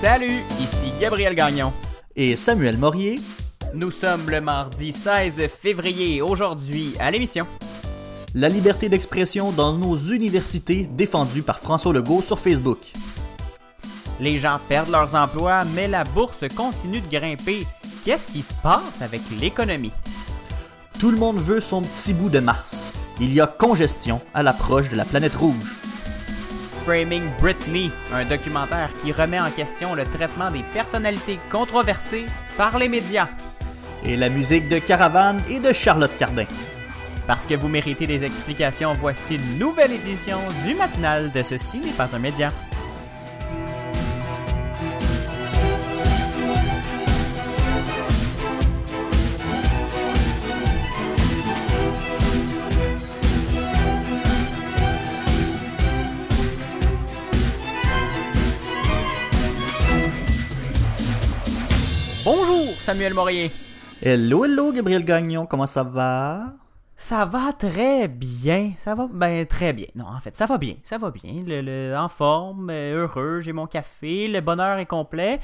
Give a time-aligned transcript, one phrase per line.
[0.00, 1.72] Salut, ici Gabriel Gagnon.
[2.16, 3.18] Et Samuel Morier.
[3.72, 6.20] Nous sommes le mardi 16 février.
[6.20, 7.46] Aujourd'hui, à l'émission.
[8.34, 12.92] La liberté d'expression dans nos universités défendue par François Legault sur Facebook.
[14.20, 17.66] Les gens perdent leurs emplois, mais la bourse continue de grimper.
[18.04, 19.92] Qu'est-ce qui se passe avec l'économie?
[21.00, 22.92] Tout le monde veut son petit bout de Mars.
[23.18, 25.85] Il y a congestion à l'approche de la planète rouge.
[26.86, 32.26] Framing Britney, un documentaire qui remet en question le traitement des personnalités controversées
[32.56, 33.26] par les médias.
[34.04, 36.44] Et la musique de Caravane et de Charlotte Cardin.
[37.26, 41.90] Parce que vous méritez des explications, voici une nouvelle édition du matinal de Ceci n'est
[41.90, 42.52] pas un média.
[62.86, 63.50] Samuel Morier.
[64.00, 66.52] Hello, hello, Gabriel Gagnon, comment ça va?
[66.96, 68.74] Ça va très bien.
[68.78, 69.88] Ça va ben très bien.
[69.96, 70.76] Non, en fait, ça va bien.
[70.84, 71.42] Ça va bien.
[71.44, 75.40] Le, le- en forme, euh, heureux, j'ai mon café, le bonheur est complet.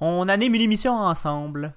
[0.00, 1.72] On anime une émission ensemble.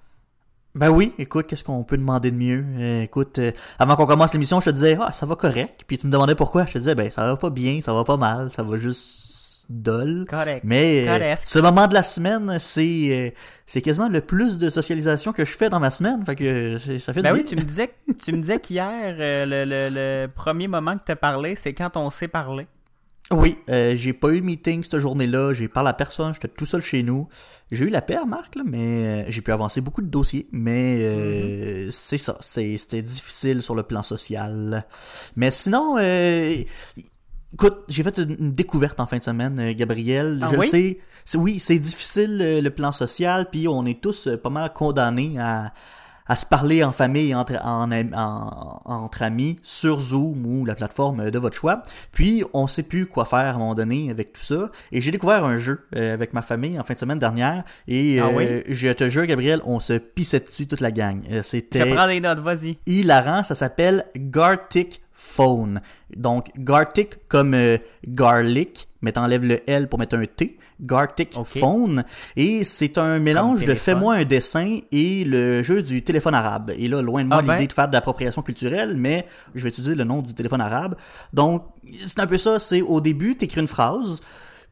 [0.76, 2.64] Ben oui, écoute, qu'est-ce qu'on peut demander de mieux?
[2.78, 5.84] Euh, écoute, euh, avant qu'on commence l'émission, je te disais, ah, ça va correct.
[5.88, 6.68] Puis tu me demandais pourquoi.
[6.68, 9.27] Je te disais, ben, ça va pas bien, ça va pas mal, ça va juste
[9.70, 10.26] dol.
[10.30, 10.62] Correct.
[10.64, 11.44] Mais euh, Correct.
[11.48, 13.30] ce moment de la semaine, c'est euh,
[13.66, 16.23] c'est quasiment le plus de socialisation que je fais dans ma semaine.
[16.26, 17.92] Fait que euh, ça fait Ben oui, tu me disais,
[18.23, 19.90] tu me disais qu'hier, le, le-
[20.26, 22.68] le premier moment que t'as parlé, c'est quand on s'est parlé.
[23.30, 26.66] Oui, euh, j'ai pas eu de meeting cette journée-là, j'ai parlé à personne, j'étais tout
[26.66, 27.28] seul chez nous.
[27.70, 31.02] J'ai eu la paix, Marc, là, mais euh, j'ai pu avancer beaucoup de dossiers, mais
[31.02, 34.86] euh, c'est ça, c'était difficile sur le plan social.
[35.36, 35.98] Mais sinon,
[37.53, 40.40] écoute, j'ai fait une, découverte en fin de semaine, euh, Gabriel.
[40.44, 40.66] Ah Je oui?
[40.66, 44.38] le sais, c'est- oui, c'est difficile euh, le plan social, puis on est tous euh,
[44.38, 45.73] pas mal condamnés à
[46.30, 51.32] à se parler en famille, entre, en, en- entre amis, sur Zoom ou la plateforme
[51.32, 51.83] de votre choix.
[52.11, 54.70] Puis, on sait plus quoi faire à un moment donné avec tout ça.
[54.92, 57.64] Et j'ai découvert un jeu avec ma famille en fin de semaine dernière.
[57.88, 58.64] Et Ah euh, oui?
[58.76, 61.22] je te jure, Gabriel, on se pissait dessus toute la gang.
[61.32, 62.77] Euh, Je C'était prends des notes, vas-y.
[62.86, 63.43] hilarant.
[63.43, 65.82] Ça s'appelle Gartic Phone.
[66.16, 70.60] Donc, Gartic comme euh, garlic, mais t'enlèves le L pour mettre un T.
[70.80, 71.36] Gartic.
[71.44, 72.04] Phone.
[72.36, 76.72] Et c'est un mélange de fais-moi un dessin et le jeu du téléphone arabe.
[76.78, 77.54] Et là, loin de moi Ah ben.
[77.54, 80.94] l'idée de faire de l'appropriation culturelle, mais je vais utiliser le nom du téléphone arabe.
[81.34, 81.66] Donc,
[82.05, 82.60] c'est un peu ça.
[82.60, 84.20] C'est au début, t'écris une phrase.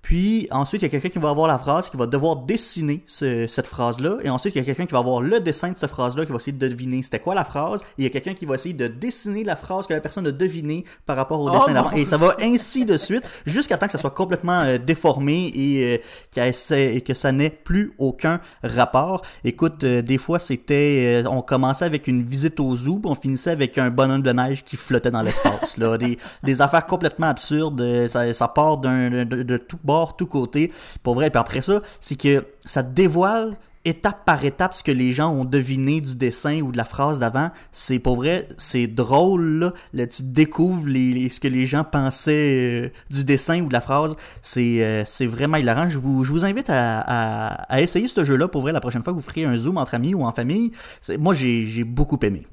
[0.05, 3.01] Puis ensuite, il y a quelqu'un qui va avoir la phrase, qui va devoir dessiner
[3.07, 4.17] ce- cette phrase-là.
[4.21, 6.31] Et ensuite, il y a quelqu'un qui va avoir le dessin de cette phrase-là, qui
[6.31, 7.81] va essayer de deviner c'était quoi la phrase.
[7.81, 10.27] Et il y a quelqu'un qui va essayer de dessiner la phrase que la personne
[10.27, 11.89] a devinée par rapport au Oh dessin d'avant.
[11.93, 15.99] Et ça va ainsi de suite, jusqu'à temps que ça soit complètement euh, déformé et
[16.37, 19.23] euh, et que ça n'ait plus aucun rapport.
[19.43, 21.23] Écoute, euh, des fois, c'était...
[21.25, 24.31] euh, on commençait avec une visite au zoo, puis on finissait avec un bonhomme de
[24.31, 25.77] neige qui flottait dans l'espace.
[25.79, 27.81] là, des, des affaires complètement absurdes.
[27.81, 30.71] euh, Ça, ça part d'un, de, de tout bord, tout côté.
[31.03, 35.13] Pour vrai, puis après ça, c'est que ça dévoile étape par étape ce que les
[35.13, 37.51] gens ont deviné du dessin ou de la phrase d'avant.
[37.71, 40.07] C'est pour vrai, c'est drôle là.
[40.07, 44.15] Tu découvres les, ce que les gens pensaient euh, du dessin ou de la phrase.
[44.41, 45.87] C'est euh, c'est vraiment hilarant.
[45.87, 49.13] Je vous, je vous invite à, à, essayer ce jeu-là pour vrai la prochaine fois
[49.13, 50.71] que vous ferez un zoom entre amis ou en famille.
[51.19, 52.43] Moi, j'ai beaucoup aimé.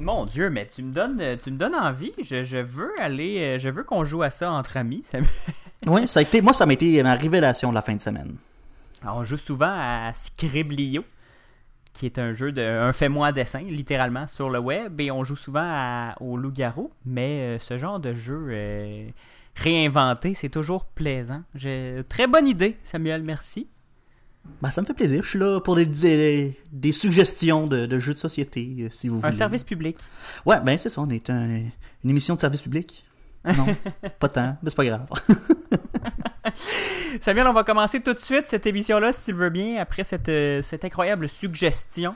[0.00, 2.12] Mon Dieu, mais tu me donnes, tu me donnes envie.
[2.20, 5.04] Je, je veux aller, euh, je veux qu'on joue à ça entre amis.
[5.86, 8.36] Ouais, ça a été, moi, ça m'a été ma révélation de la fin de semaine.
[9.02, 11.04] Alors, on joue souvent à Scriblio,
[11.92, 15.36] qui est un jeu de un fais-moi dessin, littéralement, sur le web, et on joue
[15.36, 19.06] souvent à- au loup-garou, mais euh, ce genre de jeu euh,
[19.54, 21.42] réinventé, c'est toujours plaisant.
[21.54, 23.68] J'ai très bonne idée, Samuel, merci.
[24.60, 25.22] Ben, ça me fait plaisir.
[25.22, 29.08] Je suis là pour des, des, des suggestions de, de jeux de société, euh, si
[29.08, 29.28] vous voulez.
[29.28, 29.96] Un service public.
[30.44, 31.00] Ouais, ben c'est ça.
[31.00, 31.60] On est un-
[32.04, 33.04] une émission de service public.
[33.44, 33.66] Non,
[34.18, 35.06] pas tant, mais c'est pas grave.
[37.20, 40.04] Samuel, on va commencer tout de suite cette émission-là, si tu le veux bien, après
[40.04, 42.14] cette, euh, cette incroyable suggestion.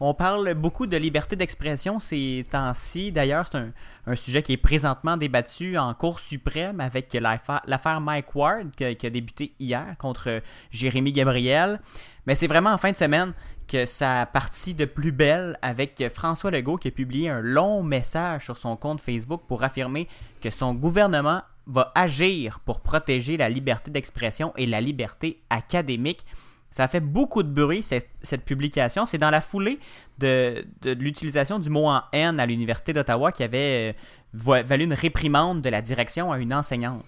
[0.00, 3.12] On parle beaucoup de liberté d'expression ces temps-ci.
[3.12, 3.70] D'ailleurs, c'est un,
[4.06, 9.06] un sujet qui est présentement débattu en Cour suprême avec l'affaire Mike Ward qui, qui
[9.06, 10.42] a débuté hier contre
[10.72, 11.80] Jérémy Gabriel.
[12.26, 13.32] Mais c'est vraiment en fin de semaine
[13.72, 17.82] que ça a parti de plus belle avec François Legault qui a publié un long
[17.82, 20.08] message sur son compte Facebook pour affirmer
[20.42, 26.26] que son gouvernement va agir pour protéger la liberté d'expression et la liberté académique.
[26.70, 29.06] Ça a fait beaucoup de bruit, cette, publication.
[29.06, 29.78] C'est dans la foulée
[30.18, 33.98] de, l'utilisation du mot en haine à l'Université d'Ottawa qui avait euh,
[34.34, 37.04] va- valu une réprimande de la direction à une enseignante.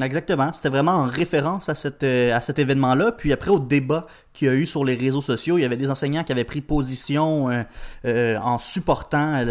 [0.00, 0.52] Exactement.
[0.52, 3.12] C'était vraiment en référence à, euh, à cet événement-là.
[3.12, 5.76] Puis après, au débat qu'il y a eu sur les réseaux sociaux, il y avait
[5.76, 7.62] des enseignants qui avaient pris position euh,
[8.04, 9.44] euh, en supportant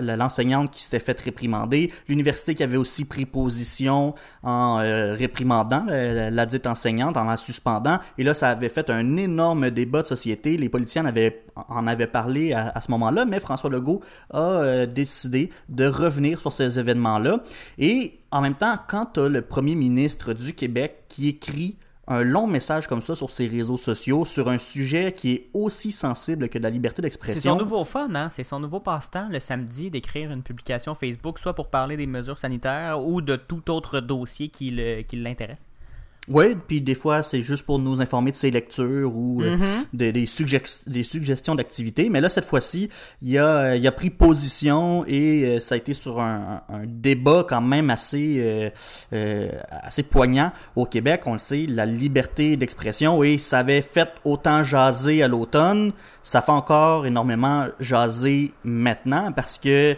[0.00, 1.92] l'enseignante qui s'était faite réprimander.
[2.08, 7.98] L'université qui avait aussi pris position en réprimandant la, dite enseignante, en la suspendant.
[8.18, 10.56] Et là, ça avait fait un énorme débat de société.
[10.56, 14.00] Les politiciens en avaient, en avaient parlé à, à ce moment-là, mais François Legault
[14.32, 17.40] a décidé de revenir sur ces événements-là.
[17.78, 21.76] Et en même temps, quand tu le premier ministre du Québec qui écrit
[22.08, 25.90] un long message comme ça sur ses réseaux sociaux sur un sujet qui est aussi
[25.90, 27.40] sensible que la liberté d'expression.
[27.40, 28.30] C'est son nouveau fun, hein?
[28.30, 32.38] C'est son nouveau passe-temps le samedi d'écrire une publication Facebook, soit pour parler des mesures
[32.38, 34.70] sanitaires ou de tout autre dossier qui
[35.12, 35.68] l'intéresse.
[36.28, 39.84] Oui, puis des fois, c'est juste pour nous informer de ses lectures ou euh, mm-hmm.
[39.92, 42.10] des, des suggestions d'activités.
[42.10, 42.88] Mais là, cette fois-ci,
[43.22, 47.46] il a, il a pris position et euh, ça a été sur un, un, débat
[47.48, 48.70] quand même assez,
[49.12, 51.22] euh, assez poignant au Québec.
[51.26, 55.92] On le sait, la liberté d'expression et ça avait fait autant jaser à l'automne.
[56.22, 59.96] Ça fait encore énormément jaser maintenant parce que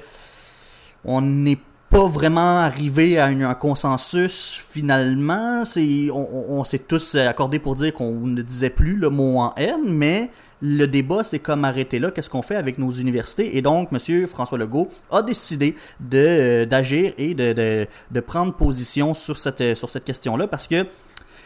[1.05, 1.59] on n'est
[1.91, 5.65] pas vraiment arrivé à un consensus finalement.
[5.65, 9.85] C'est, on, s'est tous accordé pour dire qu'on ne disait plus le mot en haine,
[9.87, 10.31] mais
[10.61, 12.11] le débat s'est comme arrêté là.
[12.11, 13.57] Qu'est-ce qu'on fait avec nos universités?
[13.57, 14.27] Et donc, M.
[14.27, 19.89] François Legault a décidé de, d'agir et de, de, de prendre position sur cette, sur
[19.89, 20.87] cette question-là parce que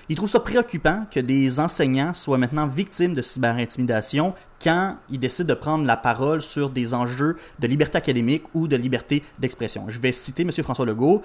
[0.08, 5.48] il trouve ça préoccupant que des enseignants soient maintenant victimes de cyberintimidation quand ils décident
[5.48, 9.86] de prendre la parole sur des enjeux de liberté académique ou de liberté d'expression.
[9.88, 10.50] Je vais citer M.
[10.62, 11.22] François Legault.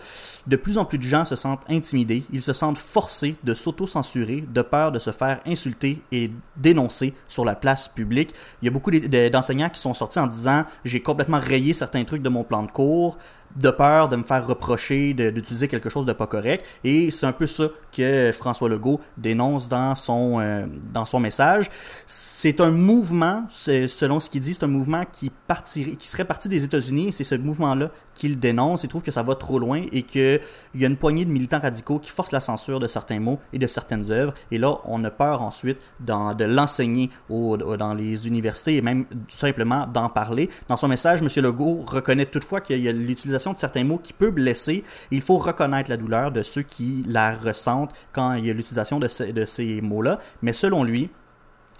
[0.47, 4.43] De plus en plus de gens se sentent intimidés, ils se sentent forcés de s'auto-censurer
[4.47, 8.33] de peur de se faire insulter et dénoncer sur la place publique.
[8.61, 12.23] Il y a beaucoup d'enseignants qui sont sortis en disant j'ai complètement rayé certains trucs
[12.23, 13.17] de mon plan de cours
[13.57, 16.65] de peur de me faire reprocher d'utiliser quelque chose de pas correct.
[16.83, 21.69] Et c'est un peu ça que François Legault dénonce dans son, euh, dans son message.
[22.05, 26.49] C'est un mouvement, selon ce qu'il dit, c'est un mouvement qui, partirait, qui serait parti
[26.49, 28.83] des États-Unis et c'est ce mouvement-là qu'il dénonce.
[28.83, 30.41] Il trouve que ça va trop loin et qu'il
[30.75, 33.59] y a une poignée de militants radicaux qui forcent la censure de certains mots et
[33.59, 34.33] de certaines œuvres.
[34.51, 40.09] Et là, on a peur ensuite de l'enseigner dans les universités et même simplement d'en
[40.09, 40.49] parler.
[40.67, 41.29] Dans son message, M.
[41.43, 44.83] Legault reconnaît toutefois qu'il y a l'utilisation de certains mots qui peut blesser.
[45.11, 48.99] Il faut reconnaître la douleur de ceux qui la ressentent quand il y a l'utilisation
[48.99, 50.17] de ces mots-là.
[50.41, 51.11] Mais selon lui,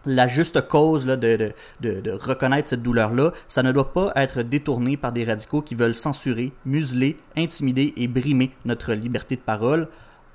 [0.07, 1.51] la juste cause de,
[1.81, 5.93] de, reconnaître cette douleur-là, ça ne doit pas être détourné par des radicaux qui veulent
[5.93, 9.87] censurer, museler, intimider et brimer notre liberté de parole.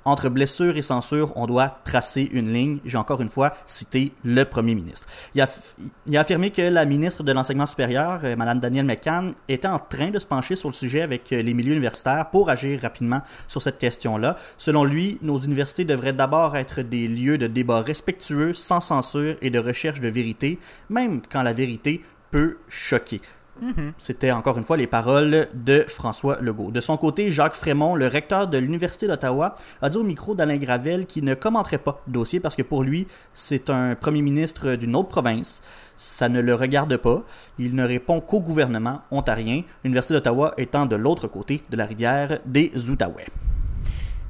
[0.05, 2.79] Entre blessure et censure, on doit tracer une ligne.
[2.85, 5.07] J'ai encore une fois cité le premier ministre.
[5.35, 9.79] Il a, affirmé que la ministre de l'Enseignement supérieur, euh, Mme Danielle McCann, était en
[9.79, 13.21] train de se pencher sur le sujet avec euh, les milieux universitaires pour agir rapidement
[13.47, 14.35] sur cette question-là.
[14.57, 19.49] Selon lui, nos universités devraient d'abord être des lieux de débat respectueux, sans censure et
[19.49, 20.59] de recherche de vérité,
[20.89, 22.01] même quand la vérité
[22.31, 23.21] peut choquer.
[23.61, 23.93] Mhm.
[23.97, 26.71] C'était encore une fois les paroles de François Legault.
[26.71, 30.57] De son côté, Jacques Frémont, le recteur de l'Université d'Ottawa, a dit au micro d'Alain
[30.57, 34.75] Gravel qu'il ne commenterait pas le dossier parce que pour lui, c'est un premier ministre
[34.75, 35.61] d'une autre province.
[35.97, 37.23] Ça ne le regarde pas.
[37.59, 42.39] Il ne répond qu'au gouvernement ontarien, l'Université d'Ottawa étant de l'autre côté de la rivière
[42.45, 43.27] des Outaouais.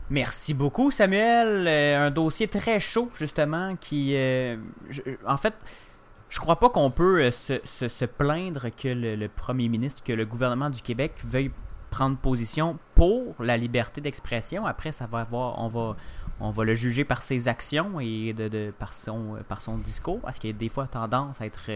[0.10, 1.66] Merci beaucoup, Samuel.
[1.68, 4.12] Euh, un dossier très chaud, justement, qui.
[4.16, 4.58] Euh,
[5.26, 5.54] en fait,
[6.34, 10.72] je crois pas qu'on peut euh, se, plaindre que le, premier ministre, que le gouvernement
[10.72, 11.52] du Québec veuille
[11.92, 14.66] prendre position pour la liberté d'expression.
[14.66, 15.96] Après, ça va avoir, on va,
[16.40, 20.40] on va le juger par ses actions et de, par, son, par son discours, parce
[20.40, 21.70] qu'il y a des fois tendance à être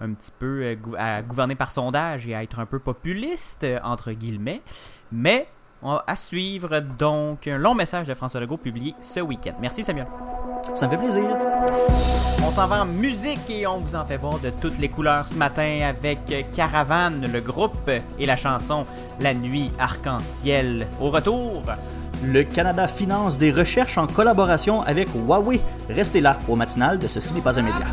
[0.00, 4.12] un petit peu euh, à gouverner par sondage et à être un peu populiste, entre
[4.12, 4.62] guillemets.
[5.10, 5.48] Mais
[5.86, 9.54] à suivre donc un long message de François Legault publié ce week-end.
[9.60, 10.06] Merci Samuel.
[10.74, 11.24] Ça me fait plaisir.
[12.46, 15.28] On s'en va en musique et on vous en fait voir de toutes les couleurs
[15.28, 16.20] ce matin avec
[16.54, 18.84] Caravane, le groupe et la chanson
[19.20, 20.86] La nuit arc-en-ciel.
[21.00, 21.62] Au retour,
[22.24, 25.60] le Canada finance des recherches en collaboration avec Huawei.
[25.88, 27.86] Restez là au matinal de Ceci n'est pas un média.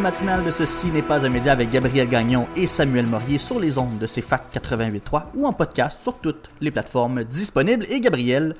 [0.00, 3.38] Écoutez le matinal de Ceci n'est pas un média avec Gabriel Gagnon et Samuel Morier
[3.38, 7.86] sur les ondes de CFAC 88.3 ou en podcast sur toutes les plateformes disponibles.
[7.90, 8.54] Et Gabriel,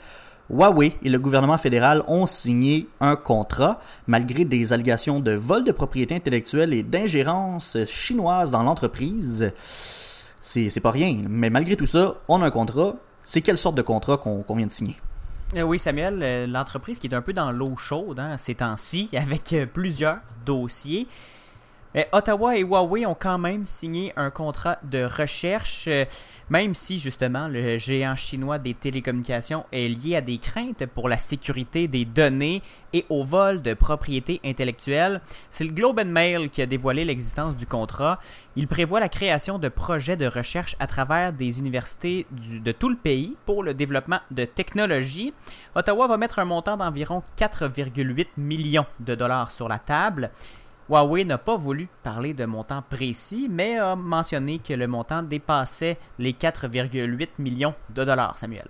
[0.50, 5.72] Huawei et le gouvernement fédéral ont signé un contrat malgré des allégations de vol de
[5.72, 9.52] propriété intellectuelle et d'ingérence chinoise dans l'entreprise.
[10.40, 12.96] C'est pas rien, mais malgré tout ça, on a un contrat.
[13.22, 14.96] C'est quelle sorte de contrat qu'on vient de signer?
[15.56, 19.10] Euh, oui, Samuel, euh, l'entreprise qui est un peu dans l'eau chaude hein, ces temps-ci,
[19.16, 21.08] avec euh, plusieurs dossiers.
[22.12, 25.88] Ottawa et Huawei ont quand même signé un contrat de recherche,
[26.48, 31.18] même si justement le géant chinois des télécommunications est lié à des craintes pour la
[31.18, 35.20] sécurité des données et au vol de propriété intellectuelle.
[35.50, 38.20] C'est le Globe and Mail qui a dévoilé l'existence du contrat.
[38.54, 42.96] Il prévoit la création de projets de recherche à travers des universités de tout le
[42.96, 45.32] pays pour le développement de technologies.
[45.74, 50.30] Ottawa va mettre un montant d'environ 4,8 millions de dollars sur la table.
[50.90, 55.98] Huawei n'a pas voulu parler de montant précis, mais a mentionné que le montant dépassait
[56.18, 58.66] les 4,8 millions de dollars, Samuel.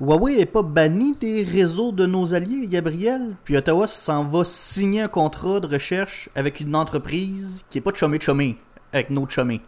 [0.00, 3.36] Huawei n'est pas banni des réseaux de nos alliés, Gabriel.
[3.44, 7.92] Puis Ottawa s'en va signer un contrat de recherche avec une entreprise qui n'est pas
[7.92, 8.56] chumé-chumé,
[8.94, 9.60] avec nos chumés.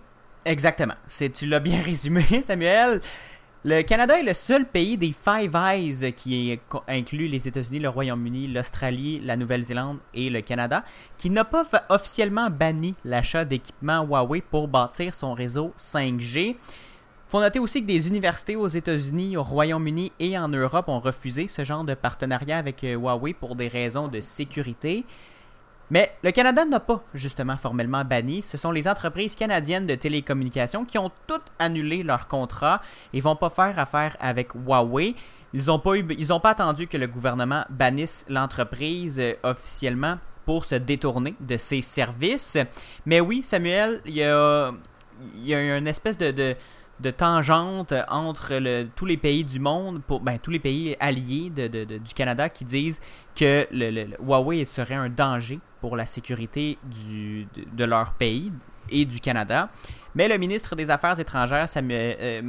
[0.46, 0.94] Exactement.
[1.34, 3.02] Tu l'as bien résumé, Samuel.
[3.68, 6.56] Le Canada est le seul pays des Five Eyes qui
[6.86, 10.84] inclut les États-Unis, le Royaume-Uni, l'Australie, la Nouvelle-Zélande et le Canada,
[11.18, 16.54] qui n'a pas officiellement banni l'achat d'équipements Huawei pour bâtir son réseau 5G.
[17.26, 21.48] Faut noter aussi que des universités aux États-Unis, au Royaume-Uni et en Europe ont refusé
[21.48, 25.04] ce genre de partenariat avec euh, Huawei pour des raisons de sécurité.
[25.90, 28.42] Mais le Canada n'a pas justement formellement banni.
[28.42, 32.80] Ce sont les entreprises canadiennes de télécommunications qui ont toutes annulé leur contrat
[33.12, 35.14] et vont pas faire affaire avec Huawei.
[35.54, 35.92] Ils n'ont pas,
[36.42, 42.58] pas attendu que le gouvernement bannisse l'entreprise euh, officiellement pour se détourner de ses services.
[43.04, 44.72] Mais oui, Samuel, il y a,
[45.44, 46.56] une espèce de
[47.10, 52.64] tangente entre tous les pays du monde, ben, tous les pays alliés du Canada qui
[52.64, 53.00] disent
[53.34, 53.66] que
[54.20, 58.52] Huawei serait un danger pour la sécurité de, leur pays
[58.90, 59.68] et du Canada.
[60.14, 62.42] Mais le ministre des Affaires étrangères, Samuel, euh,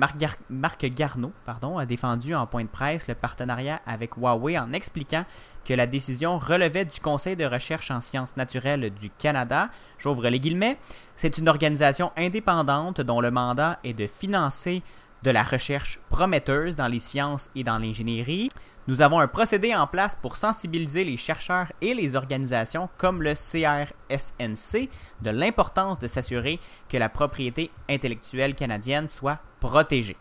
[0.50, 1.34] Marc, Garneau,
[1.78, 5.26] a défendu en point de presse le partenariat avec Huawei en expliquant
[5.68, 9.70] que la décision relevait du Conseil de recherche en sciences naturelles du Canada.
[10.00, 10.78] J'ouvre les guillemets.
[11.18, 14.82] C'est une organisation indépendante dont le mandat est de financer
[15.24, 18.50] de la recherche prometteuse dans les sciences et dans l'ingénierie.
[18.88, 23.34] Nous avons un procédé en place pour sensibiliser les chercheurs et les organisations comme le
[23.34, 24.90] CRSNC
[25.22, 30.16] de l'importance de s'assurer que la propriété intellectuelle canadienne soit protégée.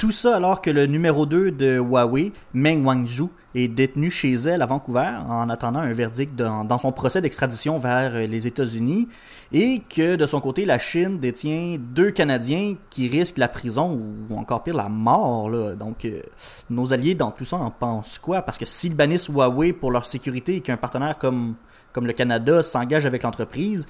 [0.00, 4.62] Tout ça alors que le numéro 2 de Huawei, Meng Wanzhou, est détenu chez elle
[4.62, 9.08] à Vancouver en attendant un verdict dans, son procès d'extradition vers les États-Unis
[9.52, 14.34] et que de son côté, la Chine détient deux Canadiens qui risquent la prison ou,
[14.38, 15.50] encore pire la mort.
[15.76, 16.22] Donc, euh,
[16.70, 18.40] nos alliés dans tout ça en pensent quoi?
[18.40, 21.56] Parce que s'ils bannissent Huawei pour leur sécurité et qu'un partenaire comme,
[21.94, 23.86] le Canada s'engage avec l'entreprise,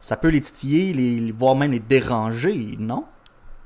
[0.00, 3.04] ça peut les titiller, les, voire même les déranger, non?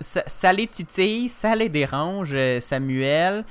[0.00, 3.44] Ça, les titille, ça les dérange, euh, Samuel.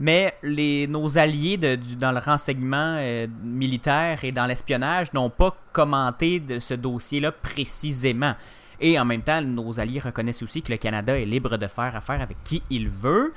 [0.00, 6.40] Mais les, nos alliés dans le renseignement euh, militaire et dans l'espionnage n'ont pas commenté
[6.40, 8.34] de ce dossier-là précisément.
[8.80, 11.94] Et en même temps, nos alliés reconnaissent aussi que le Canada est libre de faire
[11.94, 13.32] affaire avec qui il veut.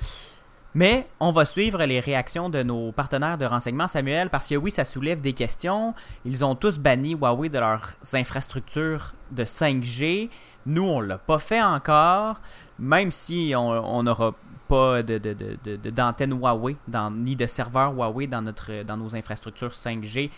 [0.73, 4.71] Mais on va suivre les réactions de nos partenaires de renseignement, Samuel, parce que oui,
[4.71, 5.93] ça soulève des questions.
[6.25, 10.29] Ils ont tous banni Huawei de leurs infrastructures de 5G.
[10.65, 12.39] Nous, on l'a pas fait encore,
[12.79, 14.33] même si on n'aura
[14.67, 16.75] pas d'antenne de, de, Huawei,
[17.11, 20.31] ni de serveur Huawei dans, notre, dans nos infrastructures 5G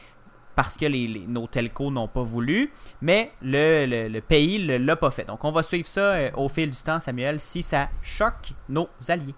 [0.58, 5.12] parce que les, nos telcos n'ont pas voulu, mais le, le, pays ne l'a pas
[5.12, 5.24] fait.
[5.24, 8.90] Donc on va suivre ça euh, au fil du temps, Samuel, si ça choque nos
[9.08, 9.36] alliés.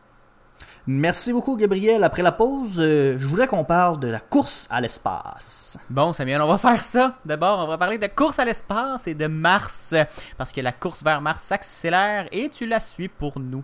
[0.91, 2.03] Merci beaucoup, Gabriel.
[2.03, 5.77] Après la pause, euh, je voulais qu'on parle de la course à l'espace.
[5.88, 7.13] Bon, Samuel, on va faire ça.
[7.24, 9.93] D'abord, on va parler de course à l'espace et de Mars,
[10.36, 13.63] parce que la course vers Mars s'accélère et tu la suis pour nous.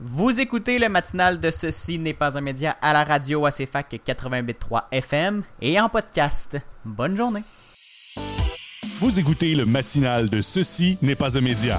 [0.00, 4.00] Vous écoutez le matinal de Ceci n'est pas un média à la radio à CFAC
[4.04, 6.56] 88.3 FM et en podcast.
[6.84, 7.42] Bonne journée.
[8.98, 11.78] Vous écoutez le matinal de Ceci n'est pas un média.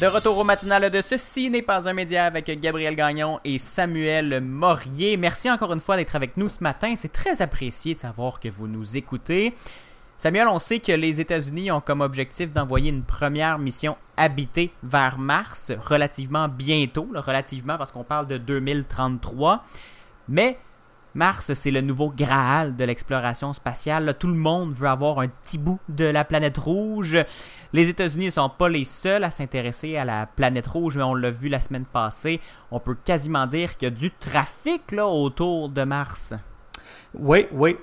[0.00, 4.40] De retour au matinal de Ceci n'est pas un média avec Gabriel Gagnon et Samuel
[4.40, 5.16] Morier.
[5.16, 6.94] Merci encore une fois d'être avec nous ce matin.
[6.94, 9.54] C'est très apprécié de savoir que vous nous écoutez.
[10.16, 15.18] Samuel, on sait que les États-Unis ont comme objectif d'envoyer une première mission habitée vers
[15.18, 19.64] Mars relativement bientôt, relativement parce qu'on parle de 2033.
[20.28, 20.58] Mais
[21.14, 24.14] Mars, c'est le nouveau Graal de l'exploration spatiale.
[24.18, 27.16] tout le monde veut avoir un petit bout de la planète rouge.
[27.72, 31.14] Les États-Unis ne sont pas les seuls à s'intéresser à la planète rouge, mais on
[31.14, 32.40] l'a vu la semaine passée.
[32.70, 36.34] On peut quasiment dire qu'il y a du trafic là, autour de Mars.
[37.14, 37.76] Oui, oui.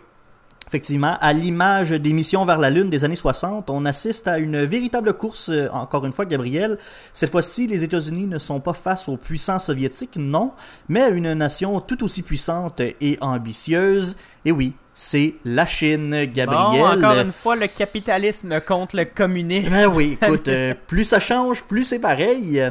[0.68, 4.64] Effectivement, à l'image des missions vers la Lune des années 60, on assiste à une
[4.64, 6.78] véritable course, euh, encore une fois, Gabriel.
[7.14, 10.54] Cette fois-ci, les États-Unis ne sont pas face aux puissants soviétiques, non,
[10.90, 14.18] mais à une nation tout aussi puissante et ambitieuse.
[14.44, 16.82] Et oui, c'est la Chine, Gabriel.
[16.82, 19.70] encore une fois, le capitalisme contre le communisme.
[19.70, 22.64] Ben oui, écoute, euh, plus ça change, plus c'est pareil.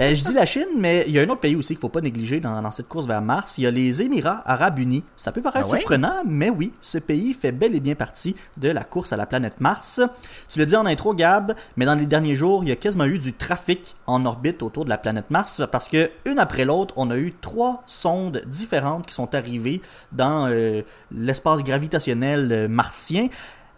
[0.00, 1.80] Euh, je dis la Chine, mais il y a un autre pays aussi qu'il ne
[1.82, 3.58] faut pas négliger dans, cette course vers Mars.
[3.58, 5.04] Il y a les Émirats arabes unis.
[5.16, 8.68] Ça peut paraître ah surprenant, mais oui, ce pays fait bel et bien partie de
[8.70, 10.00] la course à la planète Mars.
[10.48, 13.04] Tu l'as dit en intro, Gab, mais dans les derniers jours, il y a quasiment
[13.04, 16.94] eu du trafic en orbite autour de la planète Mars parce que, une après l'autre,
[16.96, 19.80] on a eu trois sondes différentes qui sont arrivées
[20.10, 23.28] dans euh, l'espace gravitationnel euh, martien.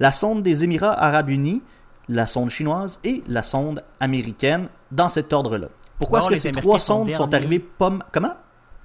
[0.00, 1.62] La sonde des Émirats arabes unis,
[2.09, 5.68] la sonde chinoise et la sonde américaine dans cet ordre-là.
[5.98, 7.92] Pourquoi est-ce que ces trois sondes sont, arrivées pas...
[8.12, 8.35] Comment?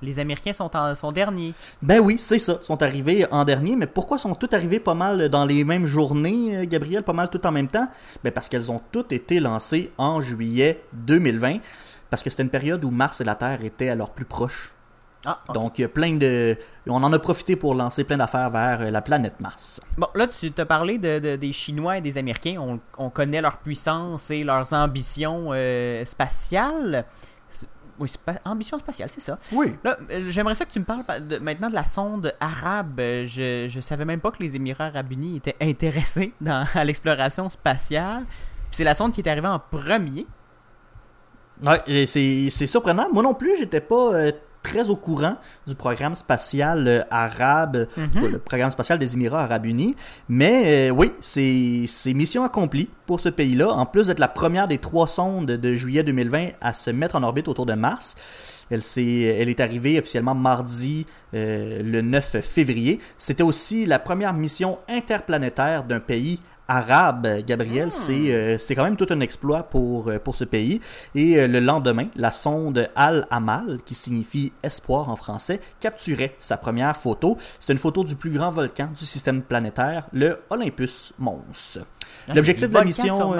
[0.02, 1.54] Les Américains sont, en, sont derniers.
[1.82, 5.30] Ben oui, c'est ça, sont arrivés en dernier, mais pourquoi sont toutes arrivées pas mal
[5.30, 7.88] dans les mêmes journées, euh, Gabriel, pas mal tout en même temps?
[8.24, 11.60] Ben parce qu'elles ont toutes été lancées en juillet 2020,
[12.10, 14.74] parce que c'était une période où Mars et la Terre étaient à leur plus proche.
[15.26, 16.58] Ah, Donc, il y a plein de.
[16.88, 19.80] On en a profité pour lancer plein d'affaires vers euh, la planète Mars.
[19.98, 22.80] Bon, là, tu t'as parlé de, des Chinois et des Américains.
[22.98, 27.06] On, connaît leur puissance et leurs ambitions euh, spatiales.
[28.00, 28.12] Oui,
[28.46, 29.38] ambition spatiale, c'est ça.
[29.52, 29.76] Oui.
[29.84, 31.04] Là, euh, j'aimerais ça que tu me parles
[31.40, 33.00] maintenant de la sonde arabe.
[33.00, 37.48] Je, je savais même pas que les Émirats arabes unis étaient intéressés dans, à l'exploration
[37.50, 38.24] spatiale.
[38.72, 40.26] C'est la sonde qui est arrivée en premier.
[41.62, 43.08] Ouais, c'est surprenant.
[43.14, 44.32] Moi non plus, j'étais pas
[44.64, 48.32] très au courant du programme spatial euh, arabe, mhm.
[48.32, 49.96] le programme spatial des Émirats arabes unis.
[50.30, 53.72] Mais euh, oui, c'est mission accomplie pour ce pays-là.
[53.72, 57.24] En plus d'être la première des trois sondes de juillet 2020 à se mettre en
[57.24, 58.16] orbite autour de Mars.
[58.70, 63.00] Elle, est, elle est arrivée officiellement mardi euh, le 9 février.
[63.18, 66.40] C'était aussi la première mission interplanétaire d'un pays
[66.72, 70.80] arabe, Gabriel, c'est euh, c'est quand même tout un exploit pour, euh, pour ce pays.
[71.16, 76.96] Et euh, le lendemain, la sonde Al-Amal, qui signifie espoir en français, capturait sa première
[76.96, 77.38] photo.
[77.60, 81.80] C'est une photo du plus grand volcan du système planétaire, le Olympus Mons.
[82.28, 83.34] Ah, L'objectif de la mission...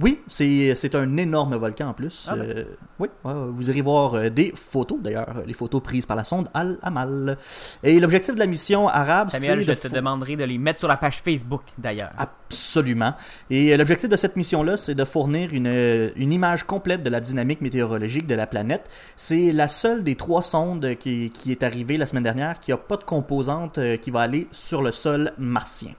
[0.00, 2.26] Oui, c'est un énorme volcan en plus.
[2.30, 2.64] Ah, euh,
[2.98, 7.38] oui, vous irez voir euh, des photos, d'ailleurs, les photos prises par la sonde Al-Amal.
[7.82, 9.38] Et l'objectif de la mission arabe, c'est...
[9.38, 12.10] Samuel, je te demanderai de les mettre sur la page Facebook, d'ailleurs.
[12.18, 13.14] Absolument.
[13.48, 17.20] Et euh, l'objectif de cette mission-là, c'est de fournir une, une, image complète de la
[17.20, 18.90] dynamique météorologique de la planète.
[19.16, 22.76] C'est la seule des trois sondes qui, qui est arrivée la semaine dernière qui n'a
[22.76, 25.92] pas de composante qui va aller sur le sol martien.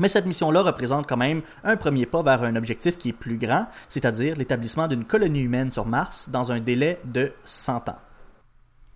[0.00, 3.36] Mais cette mission-là représente quand même un premier pas vers un objectif qui est plus
[3.36, 7.98] grand, c'est-à-dire l'établissement d'une colonie humaine sur Mars dans un délai de 100 ans.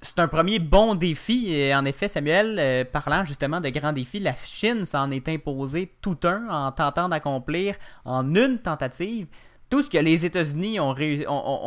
[0.00, 1.52] C'est un premier bon défi.
[1.52, 5.92] Et en effet, Samuel, euh, parlant justement de grands défis, la Chine s'en est imposé
[6.00, 9.26] tout un en tentant d'accomplir en une tentative
[9.68, 10.92] tout ce que les États-Unis ont,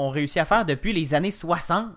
[0.10, 1.89] réussi à faire depuis les années 60.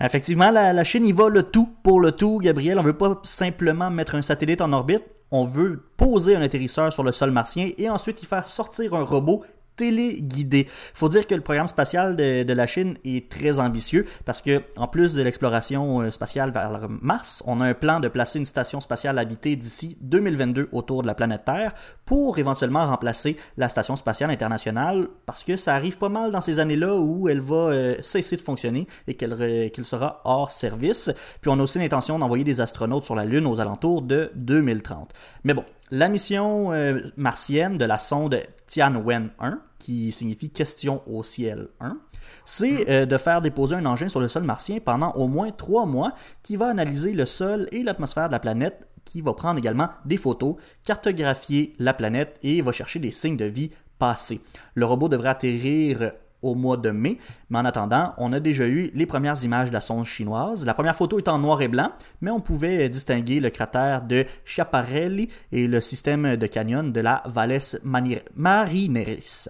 [0.00, 2.78] Effectivement, la, la, Chine y va le tout pour le tout, Gabriel.
[2.78, 7.02] On veut pas simplement mettre un satellite en orbite, on veut poser un atterrisseur sur
[7.02, 9.44] le sol martien et ensuite y faire sortir un robot
[9.78, 10.66] téléguidé.
[10.92, 14.88] Faut dire que le programme spatial de, la Chine est très ambitieux parce que en
[14.88, 18.80] plus de l'exploration euh, spatiale vers Mars, on a un plan de placer une station
[18.80, 21.72] spatiale habitée d'ici 2022 autour de la planète Terre
[22.04, 26.58] pour éventuellement remplacer la station spatiale internationale parce que ça arrive pas mal dans ces
[26.58, 31.10] années-là où elle va euh, cesser de fonctionner et qu'elle sera hors service.
[31.40, 35.12] Puis on a aussi l'intention d'envoyer des astronautes sur la Lune aux alentours de 2030.
[35.44, 41.22] Mais bon, la mission euh, martienne de la sonde Tianwen 1, qui signifie question au
[41.22, 41.96] ciel 1,
[42.44, 45.86] c'est euh, de faire déposer un engin sur le sol martien pendant au moins trois
[45.86, 49.88] mois qui va analyser le sol et l'atmosphère de la planète, qui va prendre également
[50.04, 54.40] des photos, cartographier la planète et va chercher des signes de vie passés.
[54.74, 57.18] Le robot devrait atterrir au mois de mai.
[57.50, 60.64] Mais en attendant, on a déjà eu les premières images de la sonde chinoise.
[60.64, 64.24] La première photo est en noir et blanc, mais on pouvait distinguer le cratère de
[64.44, 69.48] Schiaparelli et le système de canyon de la Valles Marineris.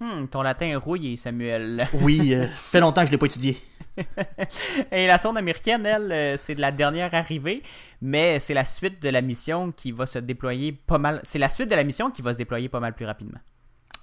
[0.00, 1.78] Hmm, ton latin est rouillé, Samuel.
[2.00, 3.56] Oui, euh, fait longtemps que je l'ai pas étudié.
[4.92, 7.64] Et la sonde américaine, elle, euh, c'est de la dernière arrivée,
[8.00, 11.20] mais c'est la suite de la mission qui va se déployer pas mal.
[11.24, 13.40] C'est la suite de la mission qui va se déployer pas mal plus rapidement.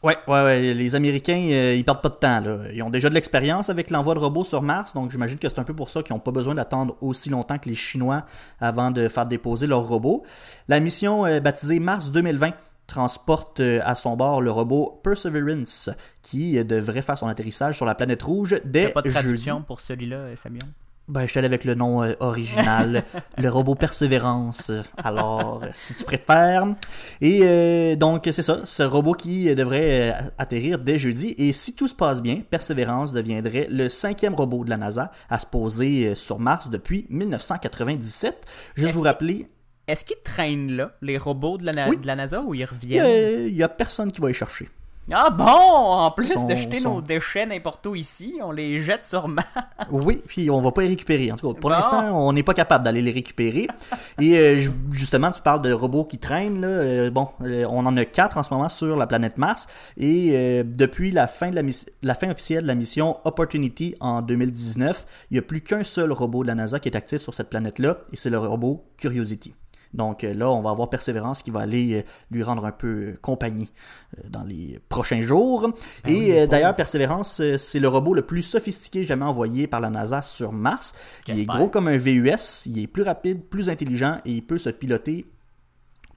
[0.04, 0.74] Ouais, ouais, ouais.
[0.74, 2.40] Les Américains, euh, ils perdent pas de temps.
[2.40, 2.58] Là.
[2.74, 5.60] Ils ont déjà de l'expérience avec l'envoi de robots sur Mars, donc j'imagine que c'est
[5.60, 8.26] un peu pour ça qu'ils n'ont pas besoin d'attendre aussi longtemps que les Chinois
[8.60, 10.24] avant de faire déposer leurs robots.
[10.68, 12.52] La mission baptisée Mars 2020
[12.88, 15.90] transporte euh, à son bord le robot Perseverance
[16.22, 19.66] qui devrait faire son atterrissage sur la planète rouge dès pas de traduction jeudi.
[19.66, 20.62] pour celui-là, Samuel?
[21.08, 23.04] Ben, je suis allé avec le nom euh, original,
[23.38, 24.72] le robot Persévérance.
[24.98, 26.66] Alors, si tu préfères.
[27.22, 31.36] Et euh, donc, c'est ça, ce robot qui devrait euh, atterrir dès jeudi.
[31.38, 35.38] Et si tout se passe bien, Persévérance deviendrait le cinquième robot de la NASA à
[35.38, 38.44] se poser euh, sur Mars depuis 1997.
[38.76, 39.48] Juste vous rappeler,
[39.88, 41.98] Est-ce qu'ils traînent là, les robots de la, na- Oui.
[41.98, 43.06] de la NASA, ou ils reviennent?
[43.06, 44.68] a- il y a personne qui va y chercher.
[45.12, 45.46] Ah bon!
[45.46, 49.28] En plus Sont- de jeter sont- nos déchets n'importe où ici, on les jette sur
[49.28, 49.48] Mars.
[49.92, 51.32] Oui, puis on va pas les récupérer.
[51.32, 51.76] En tout cas, pour Bon.
[51.76, 53.68] l'instant, on n'est pas capable d'aller les récupérer.
[54.20, 56.60] Et euh, ju- justement, tu parles de robots qui traînent.
[56.62, 56.68] Là.
[56.68, 59.68] Euh, bon, euh, on en a quatre en ce moment sur la planète Mars.
[59.98, 61.62] Et euh, depuis la fin, de la,
[62.02, 66.12] la fin officielle de la mission Opportunity en 2019, il n'y a plus qu'un seul
[66.12, 69.54] robot de la NASA qui est actif sur cette planète-là, et c'est le robot Curiosity.
[69.96, 72.88] Donc euh, là, on va avoir Persévérance qui va aller euh, lui rendre un peu
[72.88, 73.72] euh, compagnie
[74.30, 75.62] dans les prochains jours.
[76.04, 79.90] Ben et oui, d'ailleurs, Persévérance, c'est le robot le plus sophistiqué jamais envoyé par la
[79.90, 80.94] NASA sur Mars.
[81.28, 84.58] Il est gros comme un VUS, il est plus rapide, plus intelligent et il peut
[84.58, 85.26] se piloter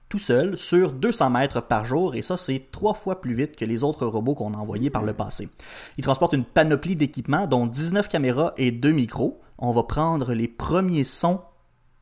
[0.07, 3.63] tout seul sur 200 mètres par jour et ça c'est trois fois plus vite que
[3.63, 5.49] les autres robots qu'on a envoyés par le passé.
[5.97, 9.39] Il transporte une panoplie d'équipements dont 19 caméras et 2 micros.
[9.59, 11.41] On va prendre les premiers sons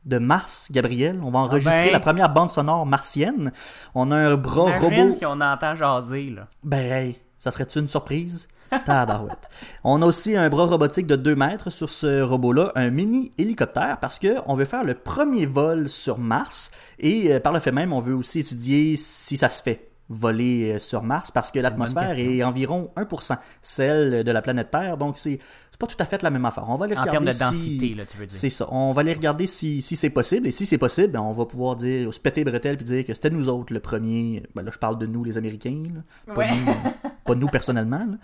[0.08, 1.20] de Mars, Gabriel.
[1.22, 1.92] On va enregistrer ben.
[1.92, 3.52] la première bande sonore martienne.
[3.94, 5.12] On a un bras Imagine robot.
[5.12, 6.46] si on entend jaser, là.
[6.64, 8.48] Ben, hey, ça serait-tu une surprise?
[8.84, 9.48] Tabarouette.
[9.84, 13.98] On a aussi un bras robotique de 2 mètres sur ce robot-là, un mini hélicoptère,
[13.98, 17.72] parce que on veut faire le premier vol sur Mars et euh, par le fait
[17.72, 21.58] même, on veut aussi étudier si ça se fait voler euh, sur Mars parce que
[21.58, 25.38] l'atmosphère est environ 1% celle de la planète Terre, donc c'est
[25.80, 26.64] c'est pas tout à fait la même affaire.
[26.68, 28.36] On va aller En regarder termes de si- densité, là, tu veux dire.
[28.38, 28.66] c'est ça.
[28.72, 30.48] On va aller regarder si, si c'est possible.
[30.48, 33.04] Et si c'est possible, ben, on va pouvoir dire, se péter les bretelles puis dire
[33.04, 34.42] que c'était nous autres le premier.
[34.56, 35.84] Ben là, je parle de nous, les Américains.
[35.94, 36.34] là.
[36.34, 36.50] Pas, Ouais.
[36.50, 37.98] nous, pas nous personnellement.
[37.98, 38.16] là.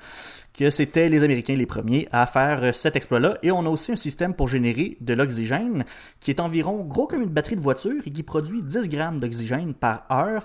[0.52, 3.38] Que c'était les Américains les premiers à faire euh, cet exploit-là.
[3.44, 5.84] Et on a aussi un système pour générer de l'oxygène
[6.20, 9.74] qui est environ gros comme une batterie de voiture et qui produit 10 grammes d'oxygène
[9.74, 10.44] par heure.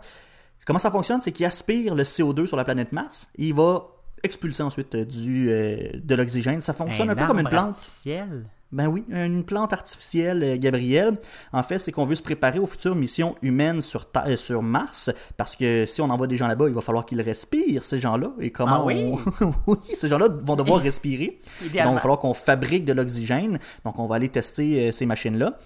[0.65, 1.22] Comment ça fonctionne?
[1.22, 3.88] C'est qu'il aspire le CO2 sur la planète Mars et il va
[4.24, 6.62] expulser ensuite euh, du, euh, de l'oxygène.
[6.62, 7.70] Ça fonctionne un, peu comme une plante.
[7.76, 8.46] artificiel.
[8.72, 11.18] Ben oui, une plante artificielle, euh, Gabriel.
[11.52, 14.62] En fait, c'est qu'on veut se préparer aux futures missions humaines sur, Ta- euh, sur
[14.62, 18.00] Mars, parce que si on envoie des gens là-bas, il va falloir qu'ils respirent, ces
[18.00, 18.32] gens-là.
[18.40, 19.12] Et comment Ah oui?
[19.42, 19.52] on...
[19.72, 21.40] oui, ces gens-là vont devoir respirer.
[21.64, 23.58] Donc, il va falloir qu'on fabrique de l'oxygène.
[23.86, 25.58] Donc, on va aller tester euh, ces machines-là.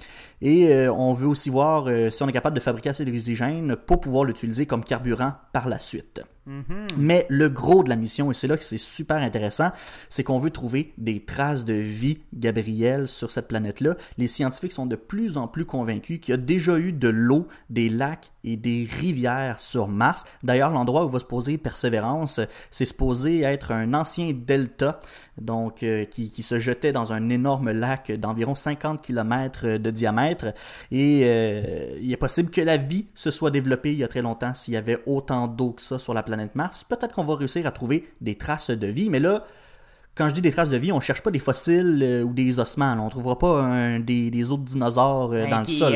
[0.42, 3.76] Et euh, on veut aussi voir euh, si on est capable de fabriquer assez d'oxygène
[3.76, 6.22] pour pouvoir l'utiliser comme carburant par la suite.
[6.46, 6.88] Mhm.
[6.98, 9.72] Mais le gros de la mission, et c'est là que c'est super intéressant,
[10.10, 13.96] c'est qu'on veut trouver des traces de vie, Gabriel, sur cette planète-là.
[14.18, 17.48] Les scientifiques sont de plus en plus convaincus qu'il y a déjà eu de l'eau,
[17.70, 20.26] des lacs et des rivières sur Mars.
[20.44, 25.00] D'ailleurs, l'endroit où va se poser Persévérance, c'est supposé être un ancien delta,
[25.40, 30.48] donc euh, qui, qui se jetait dans un énorme lac d'environ 50 km de diamètre.
[30.92, 34.22] Et euh, il est possible que la vie se soit développée il y a très
[34.22, 36.84] longtemps s'il y avait autant d'eau que ça sur la planète Mars.
[36.84, 39.44] Peut-être qu'on va réussir à trouver des traces de vie, mais là,
[40.16, 42.60] quand je dis des traces de vie, on cherche pas des fossiles euh, ou des
[42.60, 42.94] ossements.
[42.94, 43.02] là.
[43.02, 45.92] On trouvera pas un- des, des autres dinosaures euh, dans le sol.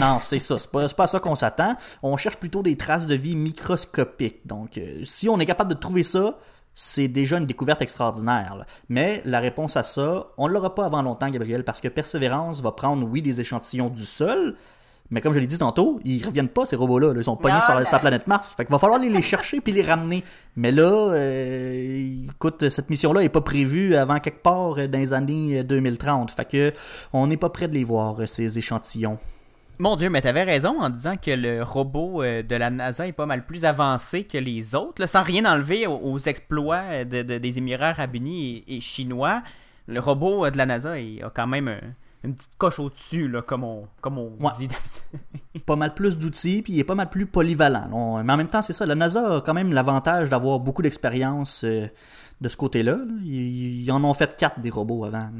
[0.00, 0.58] Non, c'est ça.
[0.58, 1.76] C'est pas, pas à ça qu'on s'attend.
[2.02, 4.46] On cherche plutôt des traces de vie microscopiques.
[4.46, 6.38] Donc, euh, si on est capable de trouver ça,
[6.74, 8.56] c'est déjà une découverte extraordinaire.
[8.58, 8.66] là.
[8.88, 12.60] Mais la réponse à ça, on ne l'aura pas avant longtemps, Gabriel, parce que Persévérance
[12.62, 14.56] va prendre, oui, des échantillons du sol,
[15.10, 17.12] mais comme je l'ai dit tantôt, ils reviennent pas, ces robots-là.
[17.12, 17.20] là.
[17.20, 18.54] Ils sont pognés sur sur la planète Mars.
[18.56, 20.24] Fait qu'il va falloir les, les chercher puis les ramener.
[20.56, 25.12] Mais là, euh, écoute, cette mission-là est pas prévue avant quelque part euh, dans les
[25.12, 26.30] années euh, 2030.
[26.30, 26.72] Fait que
[27.12, 29.18] on n'est pas prêt de les voir, euh, ces échantillons.
[29.78, 33.12] Mon Dieu, mais t'avais raison en disant que le robot euh, de la NASA est
[33.12, 35.00] pas mal plus avancé que les autres.
[35.02, 38.80] là, sans rien enlever aux, exploits euh, de- de- des Émirats arabes unis et, et
[38.80, 39.42] chinois,
[39.86, 41.80] le robot euh, de la NASA il a quand même un-
[42.26, 44.50] une petite coche au-dessus, là, comme on, comme on Ouais.
[44.58, 45.62] dit d'habitude.
[45.64, 47.88] pas mal plus d'outils, puis il est pas mal plus polyvalent.
[47.92, 50.82] On- mais en même temps, c'est ça, la NASA a quand même l'avantage d'avoir beaucoup
[50.82, 51.86] d'expérience euh,
[52.40, 52.96] de ce côté-là.
[52.96, 53.04] là.
[53.24, 55.30] Ils, ils en ont fait quatre des robots avant.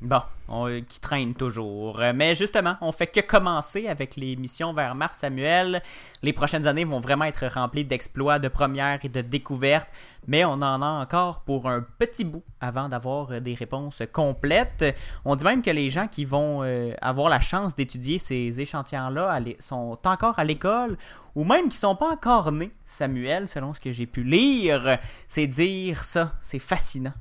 [0.00, 2.00] Bon, on- qui traîne toujours.
[2.00, 5.82] Euh, Mais justement, on fait que commencer avec les missions vers Mars, Samuel.
[6.22, 9.88] Les prochaines années vont vraiment être remplies d'exploits, de premières et de découvertes,
[10.28, 14.84] mais on en a encore pour un petit bout avant d'avoir euh, des réponses complètes.
[15.24, 19.40] On dit même que les gens qui vont euh, avoir la chance d'étudier ces échantillons-là
[19.58, 20.96] sont encore à l'école
[21.34, 24.98] ou même qui sont pas encore nés, Samuel, selon ce que j'ai pu lire.
[25.26, 27.14] C'est dire ça, c'est fascinant.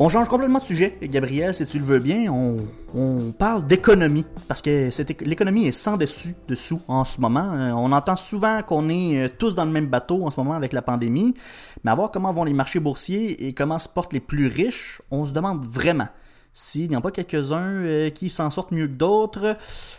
[0.00, 2.32] On change complètement de sujet, Gabriel, si tu le veux bien.
[2.32, 2.58] On,
[2.94, 4.90] on parle d'économie, parce que
[5.24, 7.52] l'économie est sans dessus dessous en ce moment.
[7.52, 10.54] Euh, On entend souvent qu'on est euh, tous dans le même bateau en ce moment
[10.54, 11.34] avec la pandémie,
[11.82, 15.02] mais à voir comment vont les marchés boursiers et comment se portent les plus riches,
[15.10, 16.08] on se demande vraiment
[16.52, 19.56] s'il n'y en a pas quelques-uns euh, qui s'en sortent mieux que d'autres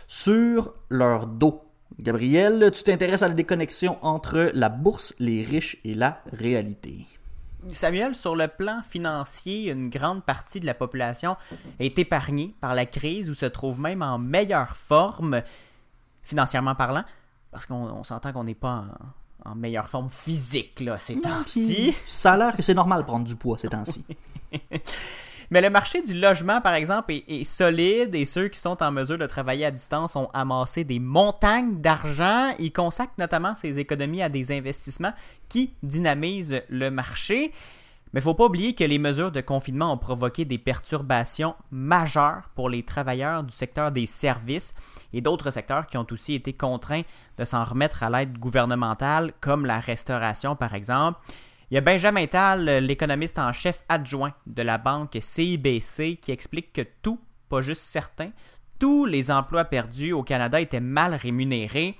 [0.08, 1.60] sur leur dos.
[1.98, 7.04] Gabriel, tu t'intéresses à la déconnexion entre la bourse, les riches et la réalité.
[7.70, 11.36] Samuel, sur le plan financier, une grande partie de la population
[11.78, 15.42] est épargnée par la crise ou se trouve même en meilleure forme,
[16.22, 17.04] financièrement parlant,
[17.50, 18.84] parce qu'on on s'entend qu'on n'est pas
[19.44, 21.94] en, en meilleure forme physique là, ces temps-ci.
[22.06, 24.04] Ça a l'air que c'est normal de prendre du poids ces temps-ci.
[25.50, 29.18] Mais le marché du logement, par exemple, est, solide et ceux qui sont en mesure
[29.18, 32.54] de travailler à distance ont amassé des montagnes d'argent.
[32.60, 35.12] Ils consacrent notamment ces économies à des investissements
[35.48, 37.52] qui dynamisent le marché.
[38.12, 42.48] Mais il faut pas oublier que les mesures de confinement ont provoqué des perturbations majeures
[42.54, 44.74] pour les travailleurs du secteur des services
[45.12, 47.02] et d'autres secteurs qui ont aussi été contraints
[47.38, 51.20] de s'en remettre à l'aide gouvernementale, comme la restauration par exemple.
[51.70, 56.72] Il y a Benjamin Tal, l'économiste en chef adjoint de la banque CIBC, qui explique
[56.72, 58.30] que tout, pas juste certains,
[58.80, 61.96] tous les emplois perdus au Canada étaient mal rémunérés.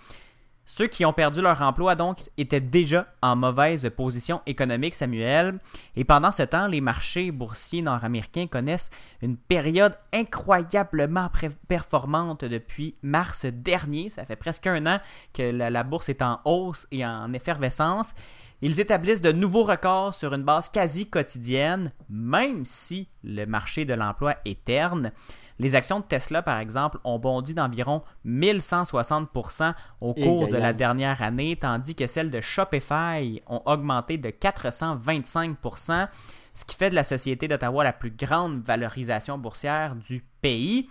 [0.64, 5.61] Ceux qui ont perdu leur emploi, donc, étaient déjà en mauvaise position économique, Samuel.
[5.94, 8.90] Et pendant ce temps, les marchés boursiers nord-américains connaissent
[9.22, 11.30] une période incroyablement
[11.68, 14.11] performante depuis mars dernier.
[14.11, 15.00] Ça fait presque un an
[15.33, 18.14] que la bourse est en hausse et en effervescence.
[18.62, 23.94] Ils établissent de nouveaux records sur une base quasi quotidienne, même si le marché de
[23.94, 25.12] l'emploi est terne.
[25.59, 31.23] Les actions de Tesla, par exemple, ont bondi d'environ 1160% au cours de la dernière
[31.23, 36.09] année, tandis que celles de Shopify ont augmenté de 425%,
[36.55, 40.88] ce qui fait de la société d'Ottawa la plus grande valorisation boursière du pays.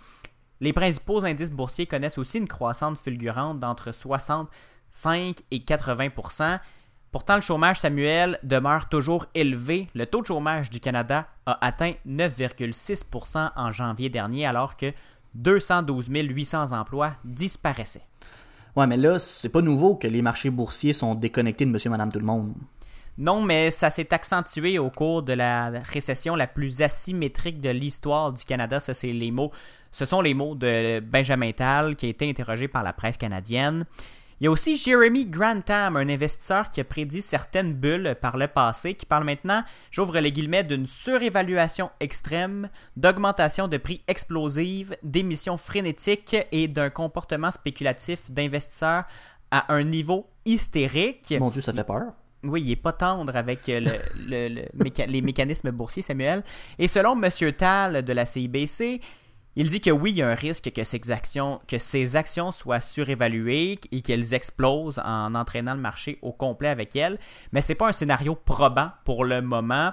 [0.60, 6.08] Les principaux indices boursiers connaissent aussi une croissance fulgurante d'entre 65 et 80
[7.12, 9.88] Pourtant, le chômage, Samuel, demeure toujours élevé.
[9.94, 14.92] Le taux de chômage du Canada a atteint 9,6% en janvier dernier, alors que
[15.34, 18.06] 212 800 emplois disparaissaient.
[18.76, 22.12] Ouais, mais là, c'est pas nouveau que les marchés boursiers sont déconnectés de monsieur, madame,
[22.12, 22.54] tout le monde.
[23.18, 28.32] Non, mais ça s'est accentué au cours de la récession la plus asymétrique de l'histoire
[28.32, 28.78] du Canada.
[28.78, 29.50] Ça, c'est les mots.
[29.92, 33.84] Ce sont les mots de Benjamin Tal, qui a été interrogé par la presse canadienne.
[34.40, 38.48] Il y a aussi Jeremy Grantham, un investisseur qui a prédit certaines bulles par le
[38.48, 45.58] passé, qui parle maintenant, j'ouvre les guillemets, d'une surévaluation extrême, d'augmentation de prix explosive, d'émissions
[45.58, 49.04] frénétiques et d'un comportement spéculatif d'investisseurs
[49.50, 51.34] à un niveau hystérique.
[51.38, 52.12] Mon Dieu, ça fait peur.
[52.42, 53.80] Oui, il est pas tendre avec le-
[54.26, 56.42] le- le méca- les mécanismes boursiers, Samuel.
[56.78, 57.52] Et selon M.
[57.52, 59.02] Tal de la CIBC,
[59.56, 61.10] il dit que oui, il y a un risque que ces
[62.16, 67.18] actions, soient surévaluées et qu'elles explosent en entraînant le marché au complet avec elles,
[67.52, 69.92] mais c'est pas un scénario probant pour le moment.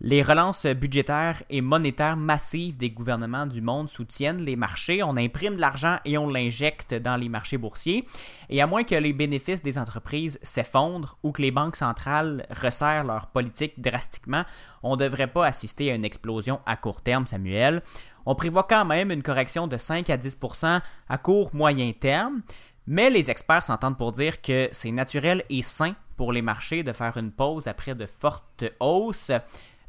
[0.00, 5.02] Les relances budgétaires et monétaires massives des gouvernements du monde soutiennent les marchés.
[5.02, 8.04] On imprime l'argent et on l'injecte dans les marchés boursiers.
[8.50, 13.04] Et à moins que les bénéfices des entreprises s'effondrent ou que les banques centrales resserrent
[13.04, 14.44] leur politique drastiquement,
[14.82, 17.80] on ne devrait pas assister à une explosion à court terme, Samuel.
[18.26, 22.42] On prévoit quand même une correction de 5 à 10% à court moyen terme.
[22.86, 26.92] Mais les experts s'entendent pour dire que c'est naturel et sain pour les marchés de
[26.92, 29.30] faire une pause après de fortes hausses.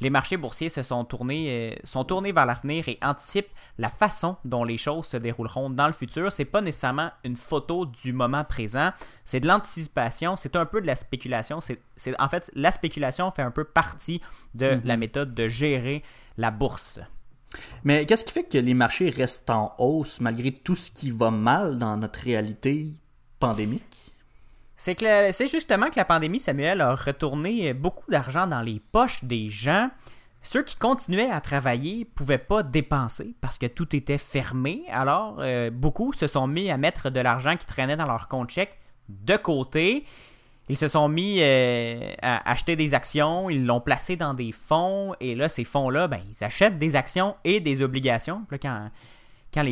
[0.02, 4.36] Les marchés boursiers se sont tournés, euh, sont tournés vers l'avenir et anticipent la façon
[4.44, 6.32] dont les choses se dérouleront dans le futur.
[6.34, 8.92] C'est pas nécessairement une photo du moment présent,
[9.24, 11.62] c'est de l'anticipation, c'est un peu de la spéculation.
[11.62, 14.22] C'est, c'est- en fait, la spéculation fait un peu partie
[14.54, 16.04] de la méthode de gérer
[16.38, 17.00] la bourse.
[17.84, 21.32] Mais qu'est-ce qui fait que les marchés restent en hausse malgré tout ce qui va
[21.32, 22.88] mal dans notre réalité
[23.40, 24.12] pandémique?
[24.78, 29.24] C'est que c'est justement que la pandémie, Samuel, a retourné beaucoup d'argent dans les poches
[29.24, 29.90] des gens.
[30.44, 34.84] Ceux qui continuaient à travailler pouvaient pas dépenser parce que tout était fermé.
[34.92, 38.52] Alors, euh, beaucoup se sont mis à mettre de l'argent qui traînait dans leur compte
[38.52, 38.78] chèque
[39.10, 40.06] de côté.
[40.68, 45.14] Ils se sont mis euh, à acheter des actions, ils l'ont placé dans des fonds,
[45.20, 48.46] et là, ces fonds-là, ben, ils achètent des actions et des obligations.
[49.54, 49.68] Quand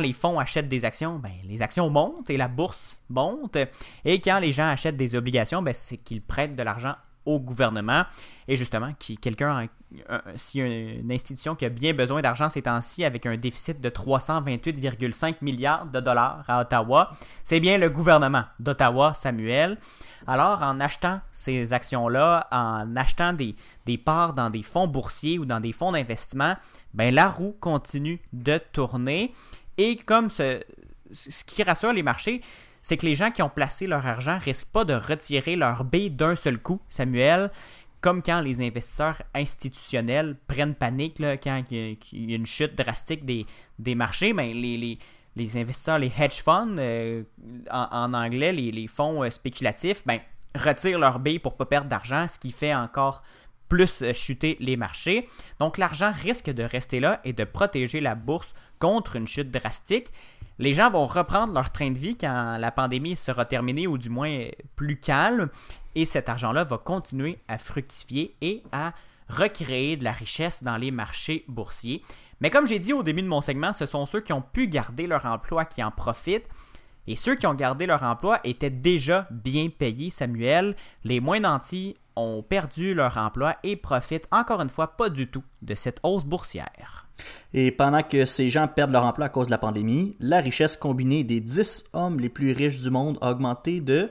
[0.00, 3.56] les fonds achètent des actions, ben, les actions montent et la bourse monte.
[4.04, 6.94] Et quand les gens achètent des obligations, ben, c'est qu'ils prêtent de l'argent
[7.28, 8.04] au gouvernement.
[8.48, 9.68] Et justement, qui, quelqu'un,
[10.08, 10.20] a
[10.54, 15.84] une institution qui a bien besoin d'argent ces temps-ci avec un déficit de 328,5 milliards
[15.84, 17.10] de dollars à Ottawa,
[17.44, 19.76] c'est bien le gouvernement d'Ottawa, Samuel.
[20.26, 25.44] Alors, en achetant ces actions-là, en achetant des, des parts dans des fonds boursiers ou
[25.44, 26.56] dans des fonds d'investissement,
[26.94, 29.34] ben, la roue continue de tourner.
[29.76, 30.60] Et comme ce,
[31.12, 32.40] ce qui rassure les marchés,
[32.88, 36.08] c'est que les gens qui ont placé leur argent risquent pas de retirer leur baie
[36.08, 37.50] d'un seul coup, Samuel,
[38.00, 43.26] comme quand les investisseurs institutionnels prennent panique là, quand il y a- une chute drastique
[43.26, 44.98] des, marchés, ben, les,
[45.58, 47.24] investisseurs, les hedge funds, euh,
[47.70, 50.20] en, anglais, les, fonds euh, spéculatifs, ben,
[50.54, 53.22] retirent leur baie pour pas perdre d'argent, ce qui fait encore
[53.68, 55.28] plus euh, chuter les marchés.
[55.60, 60.06] Donc l'argent risque de rester là et de protéger la bourse contre une chute drastique.
[60.58, 64.10] Les gens vont reprendre leur train de vie quand la pandémie sera terminée ou du
[64.10, 65.50] moins plus calme
[65.94, 68.92] et cet argent-là va continuer à fructifier et à
[69.28, 72.02] recréer de la richesse dans les marchés boursiers.
[72.40, 74.66] Mais comme j'ai dit au début de mon segment, ce sont ceux qui ont pu
[74.68, 76.48] garder leur emploi qui en profitent.
[77.06, 80.76] Et ceux qui ont gardé leur emploi étaient déjà bien payés, Samuel.
[81.04, 85.44] Les moins nantis ont perdu leur emploi et profitent encore une fois pas du tout
[85.62, 87.07] de cette hausse boursière.
[87.54, 90.76] Et pendant que ces gens perdent leur emploi à cause de la pandémie, la richesse
[90.76, 94.10] combinée des 10 hommes les plus riches du monde a augmenté de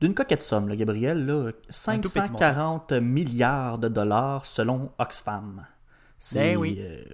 [0.00, 1.50] d'une coquette somme, là, Gabriel, là,
[1.86, 5.64] Un tout petit 540 milliards de dollars selon Oxfam.
[6.18, 6.78] C'est Ben oui.
[6.80, 7.04] euh,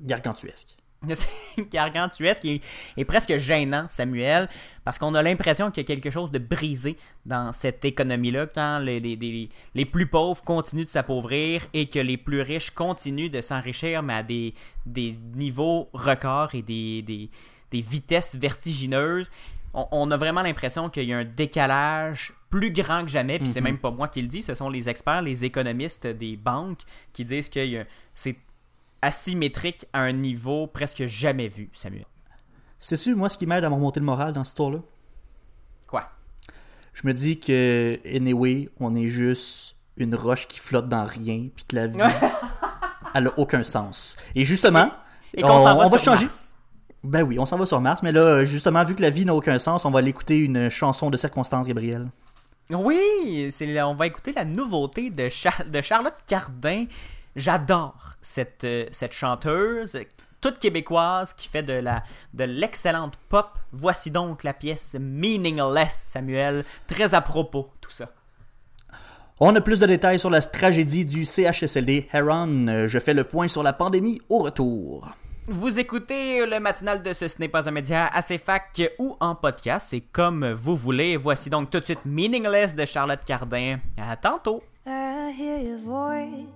[0.00, 0.76] gargantuesque.
[1.14, 2.60] C'est gargantuesque et,
[2.96, 4.48] et presque gênant, Samuel,
[4.84, 8.78] parce qu'on a l'impression qu'il y a quelque chose de brisé dans cette économie-là quand
[8.78, 13.30] les, les- les- les plus pauvres continuent de s'appauvrir et que les plus riches continuent
[13.30, 14.54] de s'enrichir, mais à des,
[14.86, 17.30] des niveaux records et des, des-
[17.70, 19.30] des vitesses vertigineuses.
[19.74, 23.48] On, on a vraiment l'impression qu'il y a un décalage plus grand que jamais, puis
[23.48, 23.64] c'est Mhm.
[23.68, 26.80] même pas moi qui le dis, ce sont les experts, les économistes des banques
[27.14, 28.36] qui disent que c'est
[29.02, 32.06] asymétrique à un niveau presque jamais vu, Samuel.
[32.78, 34.78] Sais-tu, moi, ce qui m'aide à me remonter le moral dans ce tour-là?
[35.86, 36.08] Quoi?
[36.94, 41.64] Je me dis que, anyway, on est juste une roche qui flotte dans rien, puis
[41.68, 41.98] que la vie,
[43.14, 44.16] elle a aucun sens.
[44.34, 44.90] Et justement,
[45.34, 46.24] Et on, va sur changer.
[46.24, 46.54] Mars.
[47.04, 49.34] Ben oui, on s'en va sur Mars, mais là, justement, vu que la vie n'a
[49.34, 52.08] aucun sens, on va aller écouter une chanson de circonstance, Gabriel.
[52.70, 56.86] Oui, c'est on va écouter la nouveauté de, Char- de Charlotte Cardin.
[57.36, 59.98] J'adore cette, euh, cette chanteuse,
[60.40, 62.02] toute québécoise, qui fait de la
[62.34, 63.48] de l'excellente pop.
[63.72, 66.64] Voici donc la pièce Meaningless, Samuel.
[66.86, 68.08] Très à propos, tout ça.
[69.40, 72.68] On a plus de détails sur la tragédie du CHSLD Heron.
[72.68, 75.08] Euh, Je fais le point sur la pandémie au retour.
[75.48, 79.34] Vous écoutez le matinal de ce Ce n'est pas un média assez fac ou en
[79.34, 81.16] podcast, c'est comme vous voulez.
[81.16, 83.78] Voici donc tout de suite Meaningless de Charlotte Cardin.
[83.98, 84.62] À tantôt.
[84.86, 86.46] I hear your voice,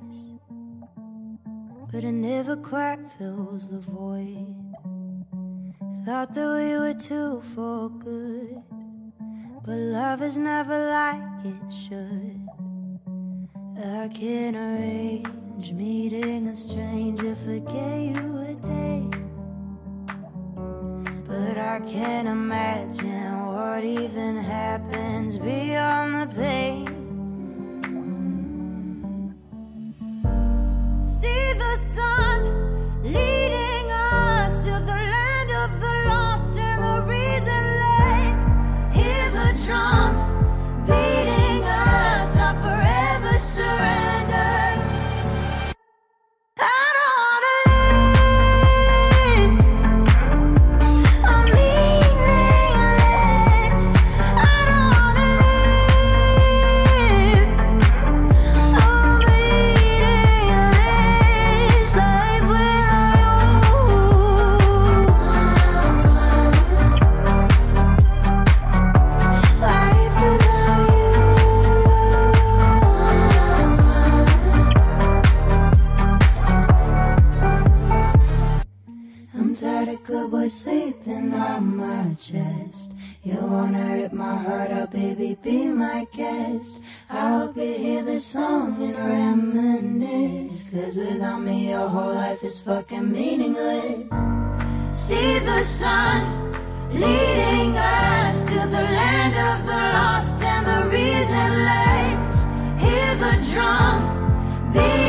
[1.93, 4.55] but it never quite fills the void.
[6.05, 8.63] Thought that we were two for good,
[9.65, 12.41] but love is never like it should.
[13.79, 19.11] I can arrange meeting a stranger, forget you a day.
[21.27, 27.06] But I can't imagine what even happens beyond the pain.
[31.21, 33.66] See the sun leading
[90.77, 94.11] Cause without me, your whole life is fucking meaningless.
[94.93, 96.53] See the sun
[96.93, 102.27] leading us to the land of the lost and the reasonless.
[102.79, 105.06] Hear the drum beating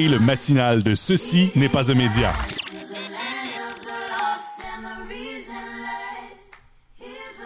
[0.00, 2.32] écoutez le matinal de Ceci n'est pas un média.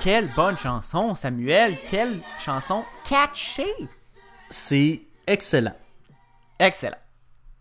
[0.02, 1.76] Quelle bonne chanson, Samuel.
[1.90, 3.72] Quelle chanson catchée.
[4.50, 5.76] C'est excellent.
[6.58, 6.98] Excellent.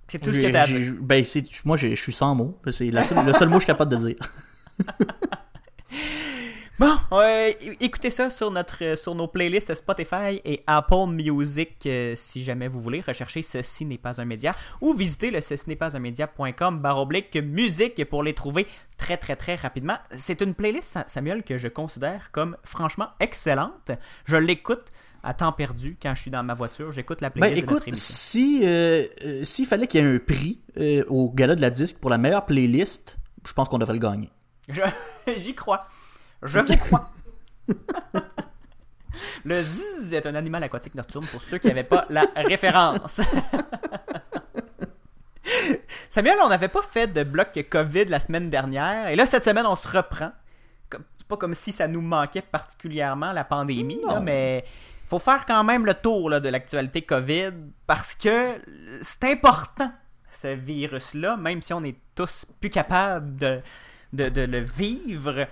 [0.08, 0.94] C'est tout ce que t'as dire.
[1.00, 1.24] Ben,
[1.64, 2.60] moi, je suis sans mots.
[2.72, 4.18] C'est le seul mot que je suis capable de dire.
[6.84, 6.98] Bon,
[7.80, 12.68] écoutez ça sur notre euh, sur nos playlists Spotify et Apple Music euh, si jamais
[12.68, 16.00] vous voulez rechercher ceci n'est pas un média ou visiter le ceci n'est pas un
[16.00, 18.68] média.com baroblique musique pour les trouver
[18.98, 19.98] très très très rapidement.
[20.18, 23.92] C'est une playlist Sa- Samuel que je considère comme franchement excellente.
[24.26, 24.88] Je l'écoute
[25.24, 27.96] à temps perdu quand je suis dans ma voiture, j'écoute la Ben, playlist de écoute,
[27.96, 29.06] si euh,
[29.46, 30.60] s'il fallait qu'il y ait un prix
[31.08, 34.30] au gala de la disque pour la meilleure playlist, je pense qu'on devrait le gagner.
[35.38, 35.80] J'y crois.
[36.44, 37.10] Je vous crois.
[39.46, 43.22] Le zzz est un animal aquatique nocturne pour ceux qui n'avaient pas la référence.
[46.10, 49.10] Samuel, on n'avait pas fait de bloc COVID la semaine dernière.
[49.10, 50.32] Et là, cette semaine, on se reprend.
[50.91, 54.02] C'est pas comme si ça nous manquait particulièrement, la pandémie.
[54.08, 54.66] là, mais
[55.08, 57.52] faut faire quand même le tour là, de l'actualité COVID
[57.88, 58.58] parce que
[59.02, 59.91] c'est important,
[60.32, 63.62] ce virus-là, même si on est tous plus capables de,
[64.12, 65.48] de, de le vivre.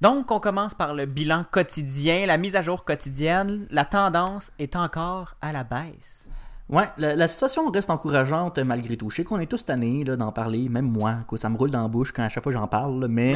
[0.00, 3.66] Donc, on commence par le bilan quotidien, la mise à jour quotidienne.
[3.70, 6.28] La tendance est encore à la baisse.
[6.70, 9.10] Ouais, la, la situation reste encourageante euh, malgré tout.
[9.10, 11.16] Je sais qu'on est tous tannés là, d'en parler, même moi.
[11.22, 13.34] Écoute, ça me roule dans la bouche quand à chaque fois j'en parle, là, mais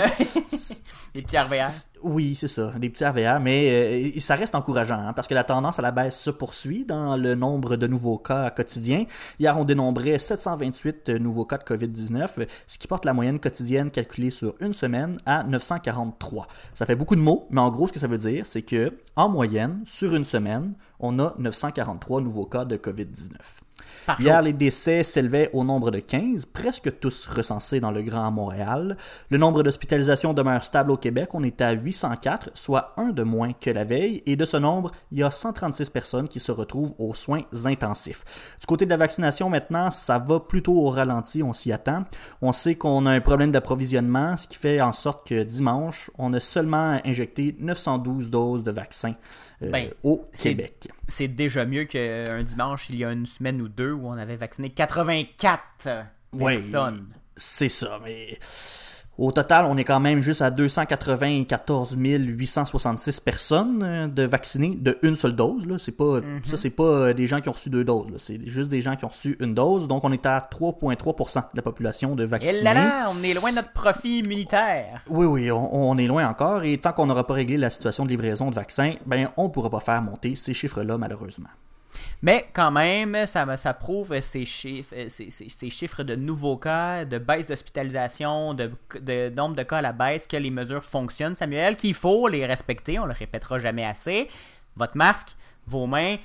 [1.15, 1.69] Les petits RVR.
[2.03, 5.45] Oui, c'est ça, des petits RVR, mais euh, ça reste encourageant hein, parce que la
[5.45, 9.05] tendance à la baisse se poursuit dans le nombre de nouveaux cas quotidiens.
[9.41, 14.31] Hier, on dénombrait 728 nouveaux cas de COVID-19, ce qui porte la moyenne quotidienne calculée
[14.31, 16.47] sur une semaine à 943.
[16.75, 18.93] Ça fait beaucoup de mots, mais en gros, ce que ça veut dire, c'est que
[19.17, 23.68] en moyenne, sur une semaine, on a 943 nouveaux cas de COVID-19.
[24.09, 24.45] Par Hier, jour.
[24.45, 28.97] les décès s'élevaient au nombre de 15, presque tous recensés dans le Grand Montréal.
[29.29, 31.29] Le nombre d'hospitalisations demeure stable au Québec.
[31.35, 34.23] On est à 804, soit un de moins que la veille.
[34.25, 38.25] Et de ce nombre, il y a 136 personnes qui se retrouvent aux soins intensifs.
[38.59, 41.43] Du côté de la vaccination, maintenant, ça va plutôt au ralenti.
[41.43, 42.05] On s'y attend.
[42.41, 46.33] On sait qu'on a un problème d'approvisionnement, ce qui fait en sorte que dimanche, on
[46.33, 49.17] a seulement injecté 912 doses de vaccins
[49.61, 50.89] Ben, au c'est- Québec.
[51.09, 54.37] C'est déjà mieux qu'un dimanche, il y a une semaine ou deux, où on avait
[54.37, 55.63] vacciné 84
[56.33, 56.57] Ouais.
[56.59, 57.09] personnes.
[57.37, 58.39] C'est ça, mais
[59.19, 64.97] au total, on est quand même juste à 294 866 personnes euh, de vaccinées de
[65.03, 65.67] une seule dose.
[65.67, 65.77] Là.
[65.79, 68.11] C'est pas, Ça, c'est pas euh, des gens qui ont reçu deux doses.
[68.11, 68.17] là.
[68.19, 69.89] C'est juste des gens qui ont reçu une dose.
[69.89, 72.63] Donc, on est à 3,3% de la population de Et vaccinés.
[72.63, 75.03] là là, on est loin de notre profit immunitaire.
[75.09, 76.63] Oui, oui, on, on est loin encore.
[76.65, 79.71] Et tant qu'on n'aura pas réglé la situation de livraison de vaccins, ben, on pourra
[79.71, 81.49] pas faire monter ces chiffres-là, malheureusement.
[82.21, 87.05] Mais quand même, ça, ça prouve ces chiffres, ces, ces- ces chiffres de nouveaux cas,
[87.05, 91.37] de baisse d'hospitalisation, de, de nombre de cas à la baisse, que les mesures fonctionnent,
[91.37, 94.29] Samuel, qu'il faut les respecter, on le répétera jamais assez.
[94.75, 95.29] Votre masque,
[95.67, 96.17] vos mains,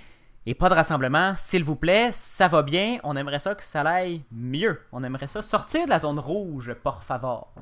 [0.45, 3.81] et pas de rassemblement, s'il vous plaît, ça va bien, on aimerait ça que ça
[3.81, 4.81] aille mieux.
[4.91, 7.53] On aimerait ça sortir de la zone rouge, por favor.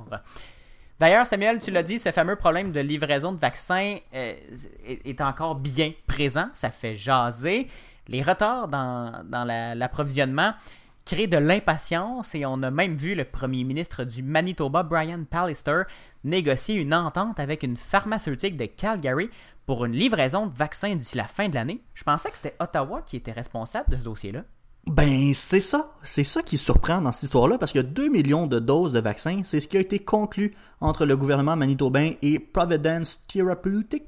[0.99, 4.35] D'ailleurs, Samuel, tu l'as dit, ce fameux problème de livraison de vaccins euh,
[4.85, 6.49] est encore bien présent.
[6.53, 7.67] Ça fait jaser.
[8.11, 10.53] Les retards dans, dans la- l'approvisionnement
[11.05, 15.83] créent de l'impatience et on a même vu le premier ministre du Manitoba, Brian Pallister,
[16.23, 19.29] négocier une entente avec une pharmaceutique de Calgary
[19.65, 21.81] pour une livraison de vaccins d'ici la fin de l'année.
[21.93, 24.43] Je pensais que c'était Ottawa qui était responsable de ce dossier-là.
[24.87, 25.91] Ben, c'est ça.
[26.03, 29.41] C'est ça qui surprend dans cette histoire-là, parce que 2 millions de doses de vaccins,
[29.43, 34.05] c'est ce qui a été conclu entre le gouvernement manitobain et Providence Therapeutics,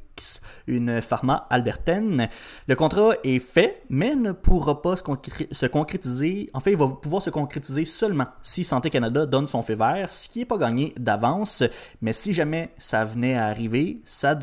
[0.67, 2.29] une pharma albertaine.
[2.67, 6.49] Le contrat est fait, mais ne pourra pas se, concré- se concrétiser.
[6.53, 10.11] En fait, il va pouvoir se concrétiser seulement si Santé Canada donne son feu vert,
[10.11, 11.63] ce qui n'est pas gagné d'avance.
[12.01, 14.39] Mais si jamais ça venait à arriver, ça,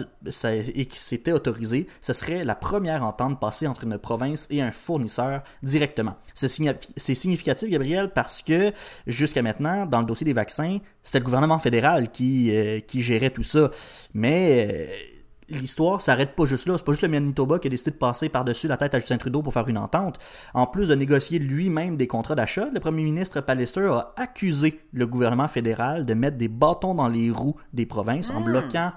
[0.75, 4.73] et que c'était autorisé, ce serait la première entente passée entre une province et un
[4.73, 6.17] fournisseur directement.
[6.35, 8.73] C'est signifi- c'est significatif, Gabriel, parce que
[9.07, 13.43] jusqu'à maintenant, dans le dossier des vaccins, c'était le gouvernement fédéral qui, euh, gérait tout
[13.43, 13.71] ça.
[14.13, 14.87] Mais euh,
[15.51, 16.77] l'histoire s'arrête pas juste là.
[16.77, 19.19] C'est pas juste le Manitoba qui a décidé de passer par-dessus la tête à Justin
[19.19, 20.19] Trudeau pour faire une entente.
[20.55, 25.07] En plus de négocier lui-même des contrats d'achat, le premier ministre Pallister a accusé le
[25.07, 28.93] gouvernement fédéral de mettre des bâtons dans les roues des provinces en bloquant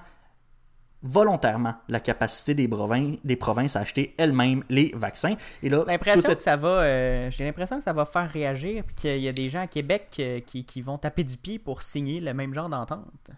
[1.04, 5.36] volontairement la capacité des, provinces, des provinces à acheter elles-mêmes les vaccins.
[5.62, 8.82] Et là, L'impression cette- que ça va, euh, j'ai l'impression que ça va faire réagir,
[8.84, 11.58] puis qu'il y a des gens à Québec euh, qui, qui vont taper du pied
[11.58, 13.30] pour signer le même genre d'entente.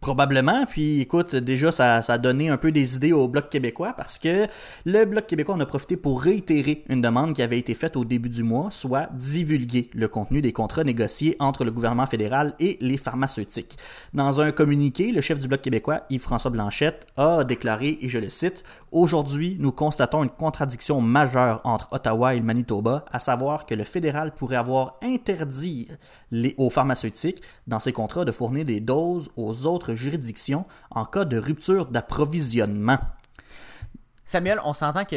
[0.00, 0.66] Probablement.
[0.66, 4.20] Puis écoute, déjà, ça, ça a donné un peu des idées au Bloc québécois parce
[4.20, 4.46] que
[4.84, 8.04] le Bloc québécois en a profité pour réitérer une demande qui avait été faite au
[8.04, 12.78] début du mois, soit divulguer le contenu des contrats négociés entre le gouvernement fédéral et
[12.80, 13.76] les pharmaceutiques.
[14.12, 18.28] Dans un communiqué, le chef du Bloc québécois, Yves-François Blanchette, a déclaré, et je le
[18.28, 23.74] cite, Aujourd'hui, nous constatons une contradiction majeure entre Ottawa et le Manitoba, à savoir que
[23.74, 25.88] le fédéral pourrait avoir interdit
[26.30, 31.24] les, aux pharmaceutiques, dans ses contrats, de fournir des doses aux autres juridictions en cas
[31.24, 32.98] de rupture d'approvisionnement.
[34.24, 35.16] Samuel, on s'entend que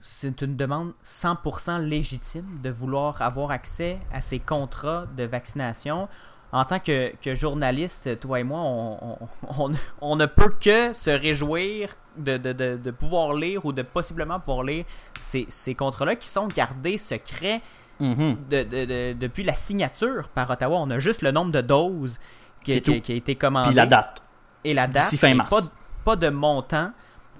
[0.00, 6.08] c'est une demande 100% légitime de vouloir avoir accès à ces contrats de vaccination.
[6.52, 9.18] En tant que, que journaliste, toi et moi, on, on-
[9.58, 13.82] on- on ne peut que se réjouir de, de- de- de pouvoir lire ou de
[13.82, 14.84] possiblement pouvoir lire
[15.18, 17.60] ces, ces contrats-là qui sont gardés secrets
[18.00, 18.36] Mhm.
[18.50, 20.78] de- de- de- depuis la signature par Ottawa.
[20.78, 22.18] On a juste le nombre de doses
[22.62, 22.76] qui, a
[23.16, 24.22] été commandé Puis la date.
[24.64, 25.14] et la date.
[25.16, 25.50] Fin mars.
[25.50, 25.68] Pas, de-
[26.04, 26.90] pas de montant,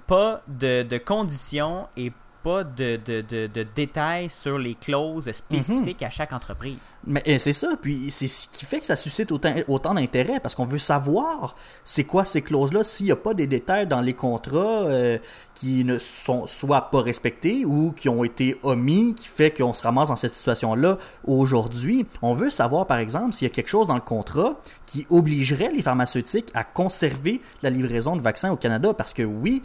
[0.05, 6.01] pas de, de conditions et pas de, de, de- de détails sur les clauses spécifiques
[6.01, 6.77] à chaque entreprise.
[7.05, 10.55] Mais c'est ça, puis c'est ce qui fait que ça suscite autant, autant d'intérêt, parce
[10.55, 14.13] qu'on veut savoir c'est quoi ces clauses-là, s'il n'y a pas des détails dans les
[14.13, 15.17] contrats euh,
[15.55, 19.83] qui ne sont soit pas respectés ou qui ont été omis, qui fait qu'on se
[19.83, 22.05] ramasse dans cette situation-là aujourd'hui.
[22.21, 25.71] On veut savoir, par exemple, s'il y a quelque chose dans le contrat qui obligerait
[25.71, 29.63] les pharmaceutiques à conserver la livraison de vaccins au Canada, parce que oui,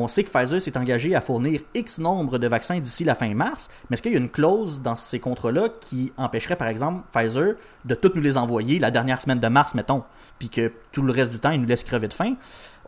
[0.00, 3.32] on sait que Pfizer s'est engagé à fournir X nombre de vaccins d'ici la fin
[3.34, 7.02] mars, mais est-ce qu'il y a une clause dans ces contrats-là qui empêcherait, par exemple,
[7.12, 10.02] Pfizer de toutes nous les envoyer la dernière semaine de mars, mettons,
[10.38, 12.34] puis que tout le reste du temps, ils nous laissent crever de faim?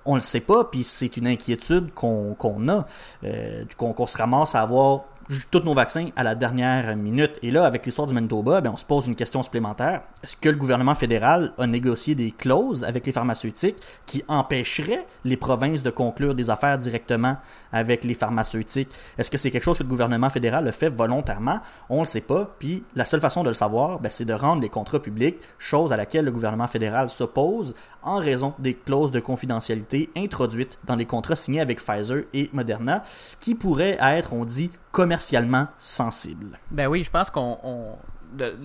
[0.04, 2.86] On le sait pas, puis c'est une inquiétude qu'on a,
[3.24, 5.04] euh, qu'on se ramasse à avoir
[5.50, 7.38] tous nos vaccins à la dernière minute.
[7.42, 10.02] Et là, avec l'histoire du Manitoba, ben, on se pose une question supplémentaire.
[10.22, 13.76] Est-ce que le gouvernement fédéral a négocié des clauses avec les pharmaceutiques
[14.06, 17.36] qui empêcheraient les provinces de conclure des affaires directement
[17.72, 18.90] avec les pharmaceutiques?
[19.18, 21.60] Est-ce que c'est quelque chose que le gouvernement fédéral a fait volontairement?
[21.88, 22.54] On le sait pas.
[22.58, 25.92] Puis la seule façon de le savoir, ben, c'est de rendre les contrats publics, chose
[25.92, 31.06] à laquelle le gouvernement fédéral s'oppose en raison des clauses de confidentialité introduites dans les
[31.06, 33.02] contrats signés avec Pfizer et Moderna,
[33.40, 36.58] qui pourraient être, on dit, commercialement sensibles.
[36.70, 37.96] Ben oui, je pense qu'on.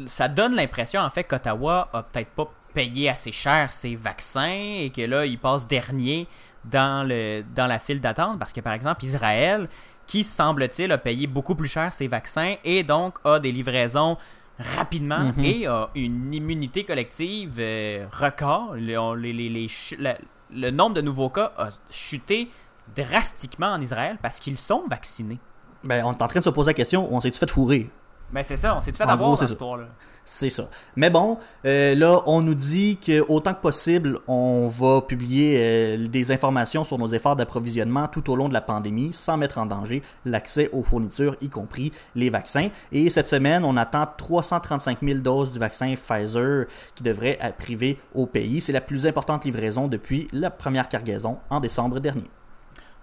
[0.07, 4.91] ça donne l'impression, en fait, qu'Ottawa a peut-être pas payé assez cher ses vaccins et
[4.95, 6.27] que là, il passe dernier
[6.65, 9.67] dans, le, dans la file d'attente parce que, par exemple, Israël,
[10.05, 14.17] qui semble-t-il a payé beaucoup plus cher ses vaccins et donc a des livraisons
[14.59, 15.43] rapidement Mhm.
[15.43, 18.73] et a une immunité collective euh, record.
[18.75, 20.17] Le, on- les- les- les ch- la-
[20.53, 22.49] le nombre de nouveaux cas a chuté
[22.95, 25.39] drastiquement en Israël parce qu'ils sont vaccinés.
[25.83, 27.89] Ben, on est en train de se poser la question, on s'est-tu fait fourrer?
[28.31, 29.87] Mais c'est ça, on s'est fait En avoir gros, cette histoire-là?
[30.29, 30.69] C'est ça.
[30.97, 36.07] Mais bon, euh, là, on nous dit que autant que possible, on va publier euh,
[36.09, 39.65] des informations sur nos efforts d'approvisionnement tout au long de la pandémie, sans mettre en
[39.65, 42.67] danger l'accès aux fournitures, y compris les vaccins.
[42.91, 48.25] Et cette semaine, on attend 335 000 doses du vaccin Pfizer qui devrait arriver au
[48.25, 48.59] pays.
[48.59, 52.29] C'est la plus importante livraison depuis la première cargaison en décembre dernier.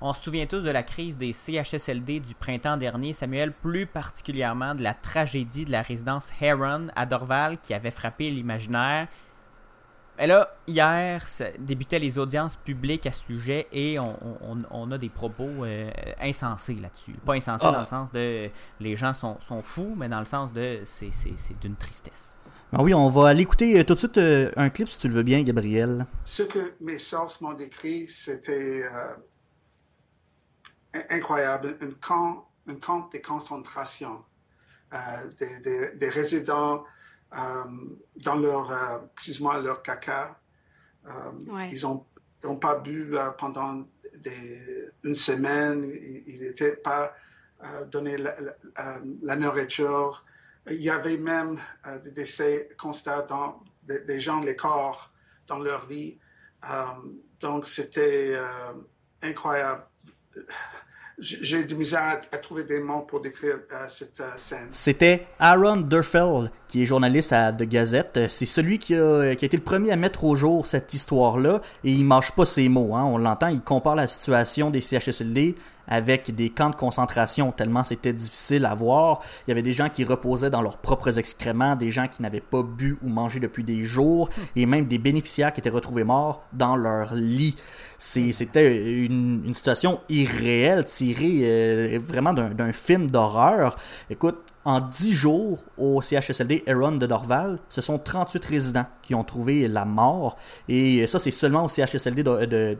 [0.06, 4.74] On se souvient tous de la crise des CHSLD du printemps dernier, Samuel, plus particulièrement
[4.74, 9.08] de la tragédie de la résidence Heron à Dorval qui avait frappé l'imaginaire.
[10.18, 11.24] Et là, hier,
[11.58, 14.14] débutaient les audiences publiques à ce sujet et on,
[14.46, 15.90] on- on a des propos euh,
[16.20, 17.14] insensés là-dessus.
[17.24, 17.72] Pas insensés Ah.
[17.72, 18.50] dans le sens de
[18.80, 22.34] les gens sont, sont fous, mais dans le sens de c'est c'est- c'est d'une tristesse.
[22.74, 25.08] Ah oui, on va aller écouter euh, tout de suite euh, un clip si tu
[25.08, 26.04] le veux bien, Gabriel.
[26.26, 29.14] Ce que mes sources m'ont décrit, c'était euh,
[31.10, 31.76] incroyable.
[31.80, 34.24] Un camp, un camp de concentration
[34.92, 34.96] euh,
[35.38, 36.84] des, des- des résidents
[37.36, 37.64] euh,
[38.16, 40.38] dans leur, euh, excuse-moi, leur caca.
[41.48, 41.70] Ouais.
[41.72, 42.04] Ils n'ont
[42.42, 43.86] ils ont pas bu pendant
[44.18, 45.90] des- une semaine.
[46.26, 47.14] Ils n'étaient pas
[47.64, 50.24] euh, donné la, la- la nourriture.
[50.70, 55.10] Il y avait même euh, des décès constatés dans des, des gens, les corps
[55.46, 56.18] dans leur lit.
[56.70, 56.84] Euh,
[57.40, 58.38] donc, c'était
[59.22, 59.82] incroyable.
[61.18, 64.66] J'ai du misère à, à trouver des mots pour décrire euh, cette euh, scène.
[64.70, 68.20] C'était Aaron Durfell, qui est journaliste à The Gazette.
[68.30, 71.60] C'est celui qui a, qui a été le premier à mettre au jour cette histoire-là,
[71.84, 72.96] et il mâche pas ses mots.
[72.96, 73.04] Hein.
[73.04, 75.54] On l'entend, il compare la situation des CHSLD
[75.88, 79.20] avec des camps de concentration, tellement c'était difficile à voir.
[79.46, 82.40] Il y avait des gens qui reposaient dans leurs propres excréments, des gens qui n'avaient
[82.40, 86.42] pas bu ou mangé depuis des jours, et même des bénéficiaires qui étaient retrouvés morts
[86.52, 87.56] dans leur lit.
[87.98, 93.76] C'était une, une situation irréelle, tirée euh, vraiment d'un film d'horreur.
[94.10, 99.24] Écoute, en 10 jours au CHSLD Aaron de Dorval, ce sont 38 résidents qui ont
[99.24, 100.36] trouvé la mort.
[100.68, 102.78] Et ça, c'est seulement au CHSLD de, de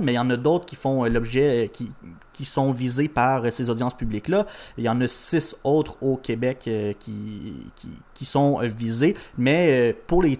[0.00, 1.88] mais il y en a d'autres qui font l'objet, qui,
[2.32, 4.46] qui sont visés par ces audiences publiques-là.
[4.78, 9.16] Il y en a 6 autres au Québec euh, qui, qui, qui sont visés.
[9.38, 10.38] Mais euh, pour les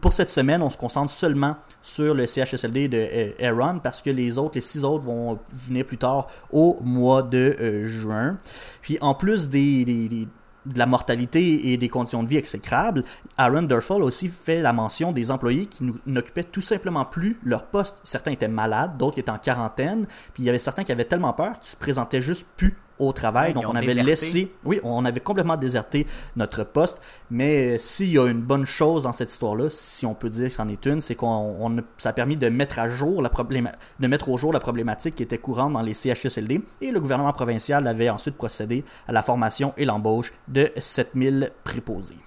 [0.00, 4.10] pour cette semaine, on se concentre seulement sur le CHSLD de euh, Aaron parce que
[4.10, 8.38] les autres, les six autres vont venir plus tard au mois de euh, juin.
[8.82, 10.26] Puis en plus de
[10.74, 13.04] la mortalité et des conditions de vie exécrables,
[13.36, 17.66] Aaron Durfell a aussi fait la mention des employés qui n'occupaient tout simplement plus leur
[17.66, 18.00] poste.
[18.04, 21.32] Certains étaient malades, d'autres étaient en quarantaine, puis il y avait certains qui avaient tellement
[21.32, 23.48] peur qu'ils se présentaient juste plus au travail.
[23.48, 24.10] Ouais, Donc on avait déserté.
[24.10, 29.04] laissé oui, on avait complètement déserté notre poste, mais s'il y a une bonne chose
[29.04, 32.12] dans cette histoire-là, si on peut dire que c'en est une, c'est qu'on ça a
[32.12, 35.72] permis de mettre à jour la de mettre au jour la problématique qui était courante
[35.72, 40.32] dans les CHSLD et le gouvernement provincial avait ensuite procédé à la formation et l'embauche
[40.48, 42.18] de 7000 préposés.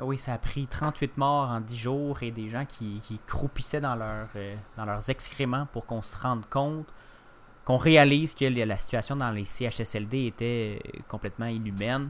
[0.00, 3.80] Oui, ça a pris 38 morts en 10 jours et des gens qui, qui croupissaient
[3.80, 6.86] dans, leur, euh, dans leurs excréments pour qu'on se rende compte,
[7.64, 12.08] qu'on réalise que la situation dans les CHSLD était euh, complètement inhumaine.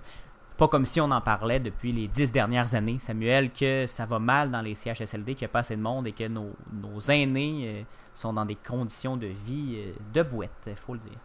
[0.57, 4.19] Pas comme si on en parlait depuis les 10 dernières années, Samuel, que ça va
[4.19, 7.01] mal dans les CHSLD, qu'il n'y a pas assez de monde et que nos, nos
[7.11, 7.83] aînés euh,
[8.15, 11.19] sont dans des conditions de vie euh, de bouette, il faut le dire.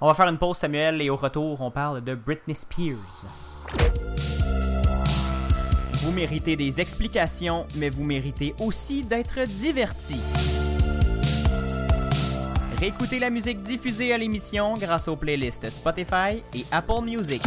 [0.00, 3.26] On va faire une pause, Samuel, et au retour, on parle de Britney Spears.
[6.02, 10.81] Vous méritez des explications, mais vous méritez aussi d'être divertis.
[12.82, 17.40] Réécoutez la musique diffusée à l'émission grâce aux playlists Spotify et Apple Music.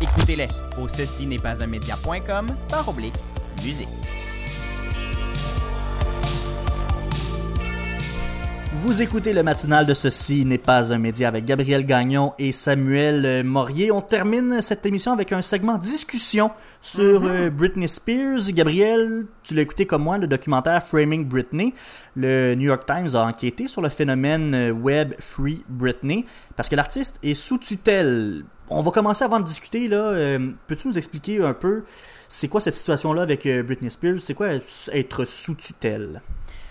[0.00, 3.14] Écoutez-les au ceci n'est pas un média.com par oblique
[3.62, 4.01] musique.
[8.82, 13.24] Vous écoutez le matinal de Ceci n'est pas un média avec Gabriel Gagnon et Samuel
[13.24, 13.92] euh, Morier.
[13.92, 18.40] On termine cette émission avec un segment discussion sur euh, Britney Spears.
[18.48, 21.74] Gabriel, tu l'as écouté comme moi, le documentaire Framing Britney.
[22.16, 26.26] Le New York Times a enquêté sur le phénomène euh, Web Free Britney
[26.56, 28.42] parce que l'artiste est sous tutelle.
[28.68, 30.38] On va commencer avant de discuter là.
[30.66, 31.84] Peux-tu nous expliquer un peu
[32.34, 34.16] c'est quoi cette situation-là avec euh, Britney Spears?
[34.22, 34.48] C'est quoi
[34.92, 36.22] être sous tutelle?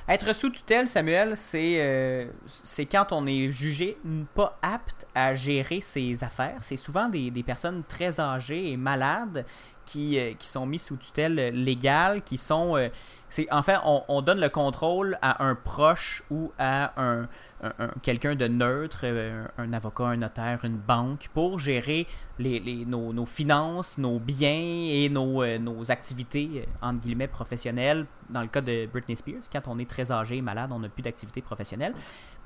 [0.08, 2.26] Être sous tutelle, Samuel, c'est euh,
[2.64, 3.98] c'est quand on est jugé
[4.34, 6.58] pas apte à gérer ses affaires.
[6.62, 9.46] C'est souvent des, personnes très âgées et malades
[9.86, 12.78] qui, euh, qui sont mis sous tutelle légale, qui sont...
[12.78, 12.90] euh,
[13.52, 17.28] enfin, on, on donne le contrôle à un proche ou à un,
[17.62, 22.08] un- un- quelqu'un de neutre, euh, un avocat, un notaire, une banque, pour gérer
[22.40, 24.50] les, nos, finances, nos biens
[24.90, 25.58] et nos, euh,
[25.90, 28.06] activités, euh, entre guillemets, professionnelles.
[28.30, 30.90] Dans le cas de Britney Spears, quand on est très âgé et malade, on n'a
[30.90, 31.94] plus d'activité professionnelle.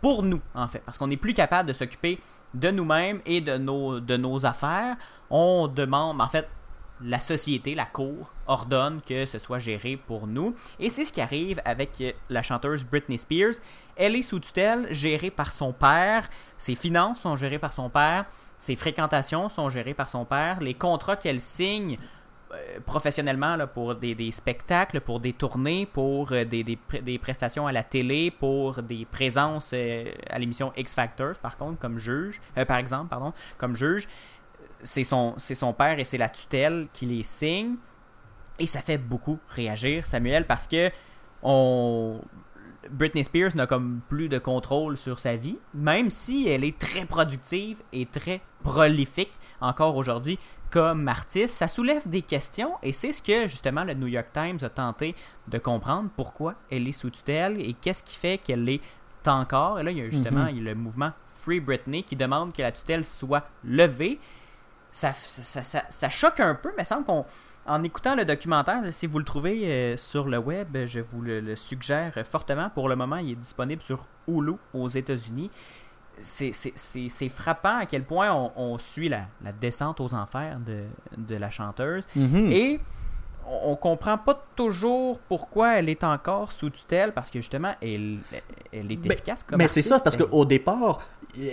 [0.02, 2.20] pour nous, en fait, parce qu'on n'est plus capable de s'occuper
[2.54, 4.98] de nous-mêmes et de nos, de nos affaires.
[5.32, 6.48] On demande, en fait,
[7.02, 10.56] la société, la cour, ordonne que ce soit géré pour nous.
[10.80, 13.56] Et c'est ce qui arrive avec euh, la chanteuse Britney Spears.
[13.96, 16.30] Elle est sous tutelle, gérée par son père.
[16.58, 18.26] Ses finances sont gérées par son père.
[18.58, 20.60] Ses fréquentations sont gérées par son père.
[20.62, 21.98] Les contrats qu'elle signe
[22.54, 28.32] euh, professionnellement pour des, spectacles, pour des tournées, pour euh, des, prestations à la télé,
[28.32, 33.76] pour des présences à l'émission X Factor, par contre, comme juge, par exemple, pardon, comme
[33.76, 34.08] juge,
[34.84, 37.76] c'est son, c'est son père et c'est la tutelle qui les signe.
[38.60, 40.90] Et ça fait beaucoup réagir, Samuel, parce que
[41.44, 42.22] on,
[42.90, 47.06] Britney Spears n'a comme plus de contrôle sur sa vie, même si elle est très
[47.06, 50.40] productive et très prolifique encore aujourd'hui
[50.72, 54.58] comme artiste, ça soulève des questions et c'est ce que justement le New York Times
[54.62, 55.16] a tenté
[55.48, 58.82] de comprendre pourquoi elle est sous tutelle et qu'est-ce qui fait qu'elle l'est
[59.28, 59.80] encore.
[59.80, 60.64] Et là, il y a justement Mhm.
[60.64, 64.20] le mouvement Free Britney qui demande que la tutelle soit levée.
[64.96, 67.26] Ça, ça, ça, ça choque un peu, mais il semble qu'on,
[67.66, 71.42] en écoutant le documentaire, si vous le trouvez euh, sur le web, je vous le,
[71.42, 72.70] le suggère fortement.
[72.70, 75.52] Pour le moment, il est disponible sur Hulu aux États-Unis.
[76.18, 80.84] C'est- frappant à quel point on, on suit la, la descente aux enfers de,
[81.18, 82.08] de la chanteuse.
[82.16, 82.48] Mhm.
[82.50, 82.80] Et
[83.48, 88.18] on, on comprend pas toujours pourquoi elle est encore sous tutelle, parce que justement, elle,
[88.74, 91.00] elle est Mais- efficace comme Mais c'est ça, parce Elle- qu'au départ,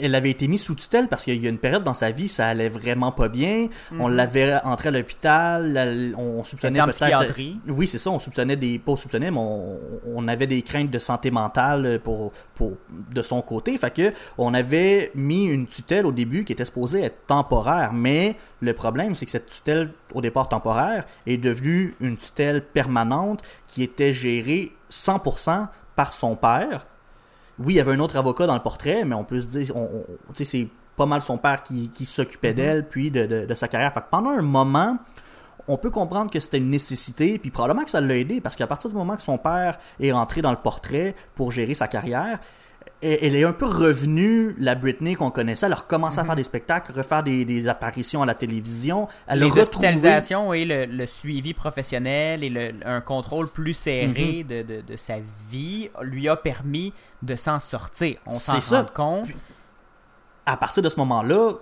[0.00, 2.28] elle avait été mise sous tutelle parce qu'il y a une période dans sa vie,
[2.28, 3.66] ça allait vraiment pas bien.
[3.98, 4.14] On Mhm.
[4.14, 7.34] l'avait entrée à l'hôpital, on soupçonnait peut-être.
[7.68, 8.78] Oui, c'est ça, on soupçonnait des.
[8.78, 9.76] Pas soupçonnait, mais on,
[10.06, 12.72] on avait des craintes de santé mentale pour, pour,
[13.12, 13.76] de son côté.
[13.76, 18.36] Fait que on avait mis une tutelle au début qui était supposée être temporaire, mais
[18.62, 23.82] le problème, c'est que cette tutelle, au départ temporaire, est devenue une tutelle permanente qui
[23.82, 26.86] était gérée 100% par son père
[27.58, 29.76] oui, il y avait un autre avocat dans le portrait, mais on peut se dire,
[29.76, 30.02] on,
[30.32, 33.92] c'est pas mal son père qui, qui s'occupait d'elle, puis de, de- de sa carrière.
[33.92, 34.96] Fait que pendant un moment,
[35.68, 38.66] on peut comprendre que c'était une nécessité, puis probablement que ça l'a aidé, parce qu'à
[38.66, 42.40] partir du moment que son père est rentré dans le portrait pour gérer sa carrière,
[43.02, 45.66] elle est un peu revenue, la Britney qu'on connaissait.
[45.66, 49.08] Elle a recommencé à faire des spectacles, refaire des, des apparitions à la télévision.
[49.26, 49.88] Elle a les retrouvé...
[49.88, 54.46] hospitalisations et le, le suivi professionnel et le- un contrôle plus serré Mhm.
[54.46, 55.16] de, de- de sa
[55.50, 56.92] vie lui a permis
[57.22, 58.18] de s'en sortir.
[58.26, 59.24] On s'en rend compte.
[59.24, 59.36] Puis-
[60.46, 61.52] à partir de ce moment-là,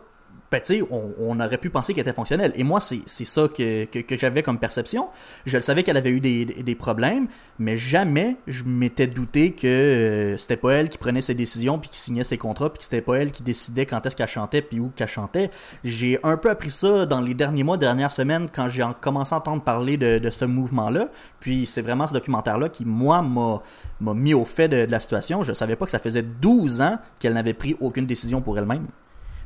[0.51, 2.53] ben, tu sais, on, aurait pu penser qu'elle était fonctionnelle.
[2.57, 5.09] Et moi, c'est ça que, j'avais comme perception.
[5.47, 7.29] Je le savais qu'elle avait eu des, problèmes,
[7.59, 11.91] mais jamais je m'étais douté que euh, c'était pas elle qui prenait ses décisions puis
[11.91, 14.63] qui signait ses contrats puis que c'était pas elle qui décidait quand est-ce qu'elle chantait
[14.63, 15.51] puis où qu'elle chantait.
[15.85, 19.35] J'ai un peu appris ça dans les derniers mois, dernières semaines quand j'ai en- commencé
[19.35, 21.09] à entendre parler de, ce mouvement-là.
[21.39, 23.63] Puis c'est vraiment ce documentaire-là qui, moi, m'a
[24.01, 25.43] m'a mis au fait de, de la situation.
[25.43, 28.87] Je savais pas que ça faisait 12 ans qu'elle n'avait pris aucune décision pour elle-même.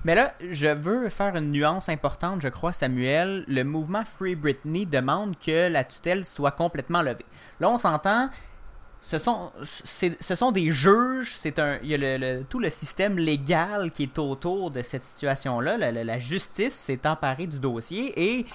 [0.04, 3.44] Mais là, je veux faire une nuance importante, je crois, Samuel.
[3.48, 7.24] Le mouvement Free Britney demande que la tutelle soit complètement levée.
[7.58, 8.28] Là, on s'entend.
[9.00, 14.04] Ce sont, des juges, c'est un, il y a le, tout le système légal qui
[14.04, 15.76] est autour de cette situation-là.
[15.76, 18.46] La justice s'est emparée du dossier et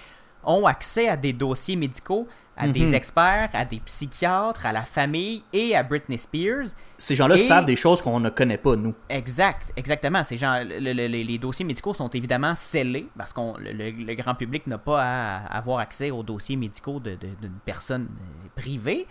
[0.44, 2.28] ont accès à des dossiers médicaux,
[2.60, 2.74] à Mhm.
[2.74, 6.66] des experts, à des psychiatres, à la famille et à Britney Spears.
[6.98, 8.94] Ces gens-là Et- savent des choses qu'on ne connaît pas, nous.
[9.08, 10.24] Exact, exactement.
[10.26, 14.68] Ces gens, le- le- les, dossiers médicaux sont évidemment scellés parce que le, grand public
[14.68, 19.08] n'a pas à avoir accès aux dossiers médicaux d'une personne euh, privée.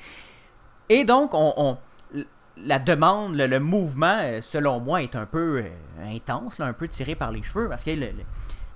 [0.90, 1.78] Et donc, on, on-
[2.60, 5.70] la demande, le, mouvement, euh, selon moi, est un peu euh,
[6.14, 7.90] intense, là, un peu tiré par les cheveux parce que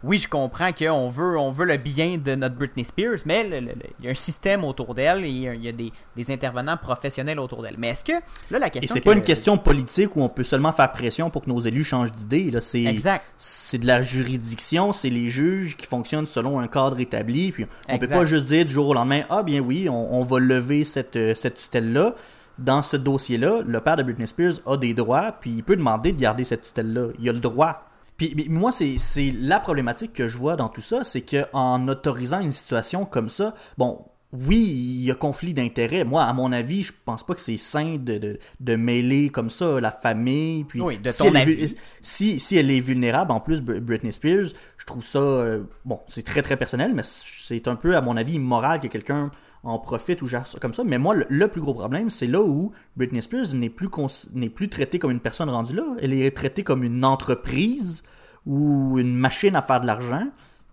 [0.05, 3.61] oui, je comprends qu'on veut, on veut le bien de notre Britney Spears, mais le-
[3.61, 6.30] le- le- il y a un système autour d'elle et il y a, des, des
[6.32, 7.76] intervenants professionnels autour d'elle.
[7.78, 8.12] Mais est-ce que,
[8.50, 8.94] là, la Et question.
[8.94, 11.61] c'est que- pas une question politique où on peut seulement faire pression pour que nos
[11.61, 12.50] élus changent d'idée.
[12.50, 13.24] Là, c'est Exact.
[13.38, 17.53] c'est de la juridiction, c'est les juges qui fonctionnent selon un cadre établi.
[17.53, 18.07] Puis on Exact.
[18.09, 20.84] peut pas juste dire du jour au lendemain, ah bien oui, on, on va lever
[20.84, 22.14] cette euh, cette tutelle là.
[22.59, 26.12] Dans ce dossier-là, le père de Britney Spears a des droits, puis il peut demander
[26.12, 27.09] de garder cette tutelle-là.
[27.18, 27.88] Il a le droit.
[28.16, 28.96] Puis mais moi, c'est
[29.38, 33.28] la problématique que je vois dans tout ça, c'est que en autorisant une situation comme
[33.28, 36.04] ça, bon, oui, il y a conflit d'intérêts.
[36.04, 39.50] Moi, à mon avis, je pense pas que c'est sain de, de, de mêler comme
[39.50, 40.64] ça la famille.
[40.64, 41.74] Puis Oui, de si ton elle avis.
[42.00, 44.46] si, si elle est vulnérable, en plus, Br- Britney Spears,
[44.78, 48.16] je trouve ça, euh, bon, c'est très très personnel, mais c'est un peu, à mon
[48.16, 49.30] avis, immoral que quelqu'un
[49.62, 50.84] en profite ou gère comme ça.
[50.84, 53.88] Mais moi, le, plus gros problème, c'est là où Britney Spears n'est plus,
[54.34, 55.84] n'est plus traitée comme une personne rendue là.
[56.00, 58.02] Elle est traitée comme une entreprise
[58.46, 60.26] ou une machine à faire de l'argent.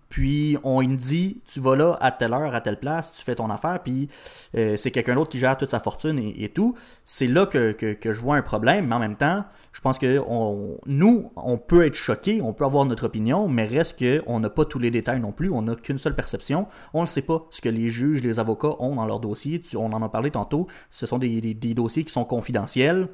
[0.09, 3.35] Puis on me dit tu vas là à telle heure à telle place tu fais
[3.35, 4.09] ton affaire puis
[4.55, 6.75] euh, c'est quelqu'un d'autre qui gère toute sa fortune et, tout.
[7.05, 9.99] C'est là que, que, que, je vois un problème mais en même temps je pense
[9.99, 14.23] que on, nous on peut être choqué on peut avoir notre opinion mais reste que
[14.25, 16.67] on n'a pas tous les détails non plus on n'a qu'une seule perception.
[16.93, 19.93] On ne sait pas ce que les juges les avocats ont dans leur dossier on
[19.93, 20.67] en a parlé tantôt.
[20.89, 23.07] Ce sont des, des dossiers qui sont confidentiels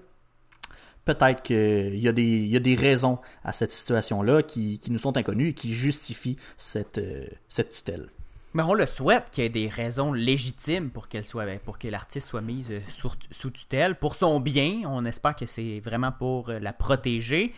[1.05, 4.97] peut-être qu'il y, a des, y a des raisons à cette situation-là qui, qui, nous
[4.97, 8.09] sont inconnues et qui justifient cette, euh, cette tutelle.
[8.55, 11.77] Mais on le souhaite qu'il y ait des raisons légitimes pour qu'elle soit ben, pour
[11.77, 14.81] que l'artiste soit mise euh, sous, sous, tutelle pour son bien.
[14.85, 17.53] On espère que c'est vraiment pour euh, la protéger.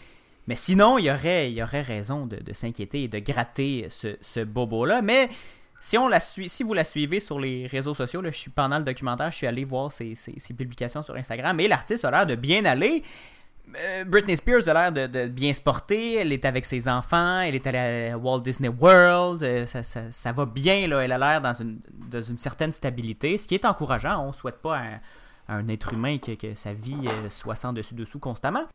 [0.47, 3.87] Mais sinon, il y aurait, il y aurait raison de, de s'inquiéter et de gratter
[3.89, 5.01] ce, ce bobo-là.
[5.01, 5.29] Mais
[5.79, 8.51] si, on la suit, si vous la suivez sur les réseaux sociaux, là, je suis
[8.51, 12.05] pendant le documentaire, je suis allé voir ses, ses, ses publications sur Instagram et l'artiste
[12.05, 13.03] a l'air de bien aller.
[13.75, 16.15] Euh, Britney Spears a l'air de, bien se porter.
[16.15, 17.39] Elle est avec ses enfants.
[17.39, 19.43] Elle est allée à Walt Disney World.
[19.43, 20.75] Euh, ça, va bien.
[20.75, 24.23] Elle a l'air dans une, certaine stabilité, ce qui est encourageant.
[24.23, 28.19] On ne souhaite pas à, un être humain que, sa vie euh, soit sans dessus-dessous
[28.19, 28.65] constamment.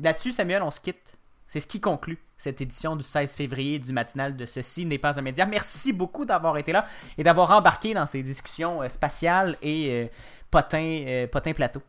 [0.00, 1.16] Là-dessus, Samuel, on se quitte.
[1.46, 5.18] C'est ce qui conclut cette édition du 16 février du matinal de Ceci n'est pas
[5.18, 5.44] un média.
[5.46, 6.86] Merci beaucoup d'avoir été là
[7.18, 10.10] et d'avoir embarqué dans ces discussions spatiales et
[10.50, 11.82] potin plateau.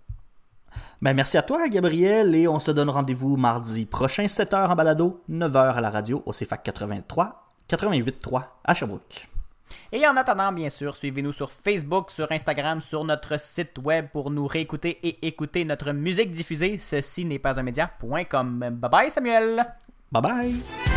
[1.01, 5.23] Ben, merci à toi, Gabriel, et on se donne rendez-vous mardi prochain, 7h en balado,
[5.29, 9.29] 9h à la radio au CFAC 83, 88.3 à Sherbrooke.
[9.91, 14.29] Et en attendant, bien sûr, suivez-nous sur Facebook, sur Instagram, sur notre site web pour
[14.29, 16.77] nous réécouter et écouter notre musique diffusée.
[16.79, 18.59] Ceci n'est pas un média.com.
[18.59, 19.65] Bye bye, Samuel.
[20.11, 20.94] Bye bye.